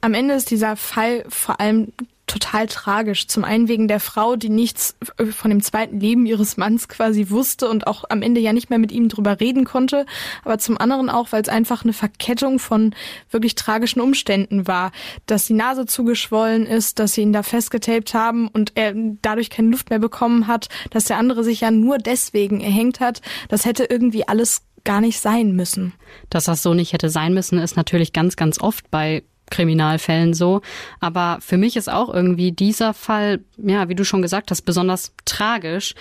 Am 0.00 0.14
Ende 0.14 0.34
ist 0.34 0.50
dieser 0.50 0.76
Fall 0.76 1.24
vor 1.28 1.60
allem 1.60 1.92
total 2.32 2.66
tragisch. 2.66 3.26
Zum 3.26 3.44
einen 3.44 3.68
wegen 3.68 3.88
der 3.88 4.00
Frau, 4.00 4.36
die 4.36 4.48
nichts 4.48 4.96
von 5.32 5.50
dem 5.50 5.62
zweiten 5.62 6.00
Leben 6.00 6.24
ihres 6.24 6.56
Manns 6.56 6.88
quasi 6.88 7.28
wusste 7.28 7.68
und 7.68 7.86
auch 7.86 8.04
am 8.08 8.22
Ende 8.22 8.40
ja 8.40 8.52
nicht 8.52 8.70
mehr 8.70 8.78
mit 8.78 8.90
ihm 8.90 9.08
drüber 9.08 9.38
reden 9.38 9.64
konnte. 9.64 10.06
Aber 10.44 10.58
zum 10.58 10.78
anderen 10.78 11.10
auch, 11.10 11.32
weil 11.32 11.42
es 11.42 11.48
einfach 11.48 11.84
eine 11.84 11.92
Verkettung 11.92 12.58
von 12.58 12.94
wirklich 13.30 13.54
tragischen 13.54 14.00
Umständen 14.00 14.66
war. 14.66 14.92
Dass 15.26 15.46
die 15.46 15.52
Nase 15.52 15.86
zugeschwollen 15.86 16.66
ist, 16.66 16.98
dass 16.98 17.14
sie 17.14 17.22
ihn 17.22 17.32
da 17.32 17.42
festgetaped 17.42 18.14
haben 18.14 18.48
und 18.48 18.72
er 18.76 18.94
dadurch 19.20 19.50
keine 19.50 19.68
Luft 19.68 19.90
mehr 19.90 19.98
bekommen 19.98 20.46
hat, 20.46 20.68
dass 20.90 21.04
der 21.04 21.18
andere 21.18 21.44
sich 21.44 21.60
ja 21.60 21.70
nur 21.70 21.98
deswegen 21.98 22.60
erhängt 22.60 23.00
hat. 23.00 23.20
Das 23.48 23.66
hätte 23.66 23.84
irgendwie 23.84 24.26
alles 24.26 24.62
gar 24.84 25.00
nicht 25.00 25.20
sein 25.20 25.52
müssen. 25.52 25.92
Dass 26.30 26.44
das 26.44 26.62
so 26.62 26.74
nicht 26.74 26.92
hätte 26.92 27.10
sein 27.10 27.34
müssen, 27.34 27.58
ist 27.58 27.76
natürlich 27.76 28.12
ganz, 28.12 28.36
ganz 28.36 28.60
oft 28.60 28.90
bei 28.90 29.22
Kriminalfällen 29.52 30.34
so. 30.34 30.62
Aber 30.98 31.38
für 31.40 31.56
mich 31.56 31.76
ist 31.76 31.90
auch 31.90 32.12
irgendwie 32.12 32.50
dieser 32.50 32.94
Fall, 32.94 33.40
ja, 33.56 33.88
wie 33.88 33.94
du 33.94 34.04
schon 34.04 34.22
gesagt 34.22 34.50
hast, 34.50 34.62
besonders 34.62 35.12
tragisch, 35.24 35.94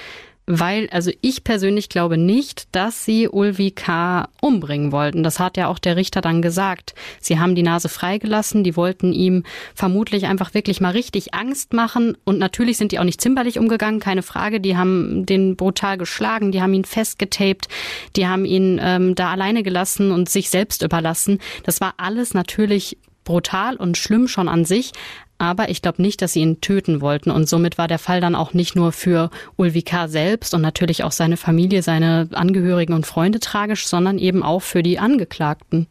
weil, 0.48 0.90
also 0.92 1.12
ich 1.22 1.44
persönlich 1.44 1.88
glaube 1.88 2.18
nicht, 2.18 2.68
dass 2.76 3.06
sie 3.06 3.28
Ulvi 3.28 3.72
K. 3.72 4.28
umbringen 4.42 4.92
wollten. 4.92 5.24
Das 5.24 5.40
hat 5.40 5.56
ja 5.56 5.68
auch 5.68 5.80
der 5.80 5.96
Richter 5.96 6.20
dann 6.22 6.42
gesagt. 6.42 6.94
Sie 7.20 7.40
haben 7.40 7.56
die 7.56 7.64
Nase 7.64 7.90
freigelassen, 7.90 8.64
die 8.64 8.76
wollten 8.76 9.14
ihm 9.14 9.44
vermutlich 9.76 10.26
einfach 10.26 10.54
wirklich 10.54 10.82
mal 10.82 10.92
richtig 10.92 11.34
Angst 11.34 11.74
machen 11.74 12.18
und 12.26 12.40
natürlich 12.40 12.78
sind 12.78 12.92
die 12.92 13.00
auch 13.00 13.04
nicht 13.04 13.22
zimperlich 13.22 13.60
umgegangen, 13.60 14.00
keine 14.00 14.24
Frage. 14.24 14.60
Die 14.60 14.76
haben 14.76 15.26
den 15.26 15.56
brutal 15.56 15.98
geschlagen, 15.98 16.52
die 16.52 16.62
haben 16.62 16.74
ihn 16.74 16.86
festgetaped, 16.86 17.68
die 18.16 18.28
haben 18.28 18.46
ihn 18.46 18.80
ähm, 18.82 19.16
da 19.16 19.32
alleine 19.32 19.64
gelassen 19.64 20.12
und 20.12 20.28
sich 20.28 20.50
selbst 20.50 20.82
überlassen. 20.82 21.40
Das 21.64 21.82
war 21.82 21.94
alles 21.98 22.34
natürlich 22.34 22.98
brutal 23.32 23.78
und 23.78 23.98
schlimm 23.98 24.28
schon 24.28 24.50
an 24.50 24.66
sich, 24.66 24.92
aber 25.38 25.70
ich 25.70 25.82
glaube 25.82 26.02
nicht, 26.02 26.22
dass 26.22 26.34
sie 26.34 26.42
ihn 26.42 26.60
töten 26.60 27.02
wollten. 27.02 27.32
Und 27.32 27.48
somit 27.48 27.78
war 27.78 27.88
der 27.88 27.98
Fall 27.98 28.22
dann 28.22 28.36
auch 28.36 28.54
nicht 28.54 28.76
nur 28.76 28.92
für 28.92 29.30
Ulvika 29.56 30.08
selbst 30.08 30.54
und 30.54 30.62
natürlich 30.62 31.04
auch 31.04 31.14
seine 31.14 31.38
Familie, 31.38 31.82
seine 31.82 32.28
Angehörigen 32.34 32.94
und 32.94 33.08
Freunde 33.08 33.40
tragisch, 33.40 33.88
sondern 33.88 34.20
eben 34.20 34.44
auch 34.44 34.62
für 34.62 34.84
die 34.84 35.00
Angeklagten. 35.00 35.88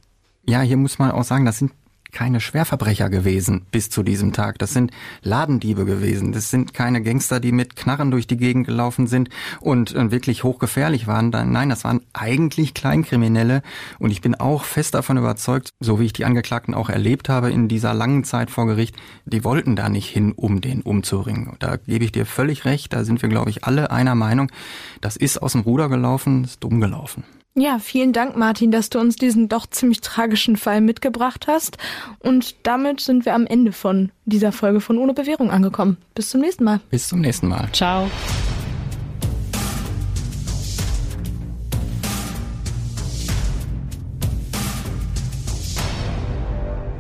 Ja, 0.47 0.61
hier 0.61 0.77
muss 0.77 0.99
man 0.99 1.11
auch 1.11 1.25
sagen, 1.25 1.47
das 1.47 1.59
sind 1.59 1.73
keine 2.13 2.41
Schwerverbrecher 2.41 3.11
gewesen 3.11 3.67
bis 3.71 3.91
zu 3.91 4.03
diesem 4.03 4.33
Tag. 4.33 4.59
Das 4.59 4.73
sind 4.73 4.91
Ladendiebe 5.23 5.85
gewesen. 5.85 6.33
Das 6.33 6.51
sind 6.51 6.75
keine 6.75 7.03
Gangster, 7.03 7.41
die 7.41 7.53
mit 7.53 7.77
Knarren 7.77 8.11
durch 8.11 8.27
die 8.27 8.37
Gegend 8.37 8.67
gelaufen 8.67 9.07
sind 9.07 9.29
und 9.61 9.95
äh, 9.95 10.11
wirklich 10.11 10.45
hochgefährlich 10.45 11.07
waren. 11.07 11.31
Nein, 11.31 11.69
das 11.69 11.85
waren 11.85 12.01
eigentlich 12.13 12.75
Kleinkriminelle. 12.75 13.63
Und 13.99 14.11
ich 14.11 14.21
bin 14.21 14.35
auch 14.35 14.65
fest 14.65 14.95
davon 14.95 15.17
überzeugt, 15.17 15.71
so 15.81 16.01
wie 16.01 16.07
ich 16.07 16.13
die 16.13 16.25
Angeklagten 16.25 16.75
auch 16.75 16.89
erlebt 16.89 17.29
habe 17.29 17.51
in 17.51 17.69
dieser 17.69 17.95
langen 17.95 18.25
Zeit 18.25 18.51
vor 18.51 18.67
Gericht, 18.67 18.97
die 19.25 19.45
wollten 19.45 19.77
da 19.77 19.89
nicht 19.89 20.09
hin, 20.09 20.33
um 20.33 20.61
den 20.61 20.83
umzuringen. 20.83 21.57
Da 21.59 21.77
gebe 21.77 22.05
ich 22.05 22.13
dir 22.13 22.27
völlig 22.27 22.65
recht. 22.65 22.93
Da 22.93 23.05
sind 23.05 23.23
wir, 23.23 23.29
glaube 23.29 23.51
ich, 23.51 23.65
alle 23.65 23.91
einer 23.91 24.15
Meinung. 24.15 24.51
Das 25.01 25.17
ist 25.17 25.41
aus 25.43 25.53
dem 25.53 25.63
Ruder 25.63 25.89
gelaufen, 25.89 26.45
ist 26.45 26.63
dumm 26.63 26.81
gelaufen. 26.81 27.25
Ja, 27.55 27.81
vielen 27.81 28.13
Dank, 28.13 28.37
Martin, 28.37 28.71
dass 28.71 28.91
du 28.91 29.01
uns 29.01 29.17
diesen 29.17 29.49
doch 29.49 29.67
ziemlich 29.67 30.01
tragischen 30.01 30.57
Fall 30.57 30.81
mitgebracht 30.81 31.47
hast. 31.49 31.79
Und 32.21 32.55
damit 32.63 33.01
sind 33.01 33.25
wir 33.25 33.35
am 33.35 33.45
Ende 33.47 33.73
von 33.73 34.13
dieser 34.25 34.53
Folge 34.53 34.81
von 34.81 34.99
Ohne 34.99 35.15
Bewährung 35.15 35.51
angekommen. 35.51 35.97
Bis 36.15 36.31
zum 36.31 36.43
nächsten 36.43 36.63
Mal. 36.63 36.81
Bis 36.91 37.09
zum 37.09 37.21
nächsten 37.21 37.49
Mal. 37.49 37.69
Ciao. 37.73 38.09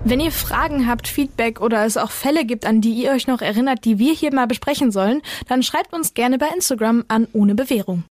Wenn 0.03 0.19
ihr 0.19 0.33
Fragen 0.33 0.89
habt, 0.89 1.07
Feedback 1.07 1.61
oder 1.61 1.85
es 1.85 1.97
auch 1.97 2.11
Fälle 2.11 2.45
gibt, 2.45 2.67
an 2.67 2.81
die 2.81 2.95
ihr 2.95 3.13
euch 3.13 3.29
noch 3.29 3.43
erinnert, 3.43 3.85
die 3.85 4.01
wir 4.01 4.13
hier 4.13 4.35
mal 4.35 4.49
besprechen 4.49 4.91
sollen, 4.91 5.23
dann 5.47 5.63
schreibt 5.63 5.93
uns 5.93 6.15
gerne 6.15 6.39
bei 6.39 6.49
Instagram 6.49 7.05
an 7.07 7.29
ohne 7.33 7.55
Bewährung. 7.55 8.03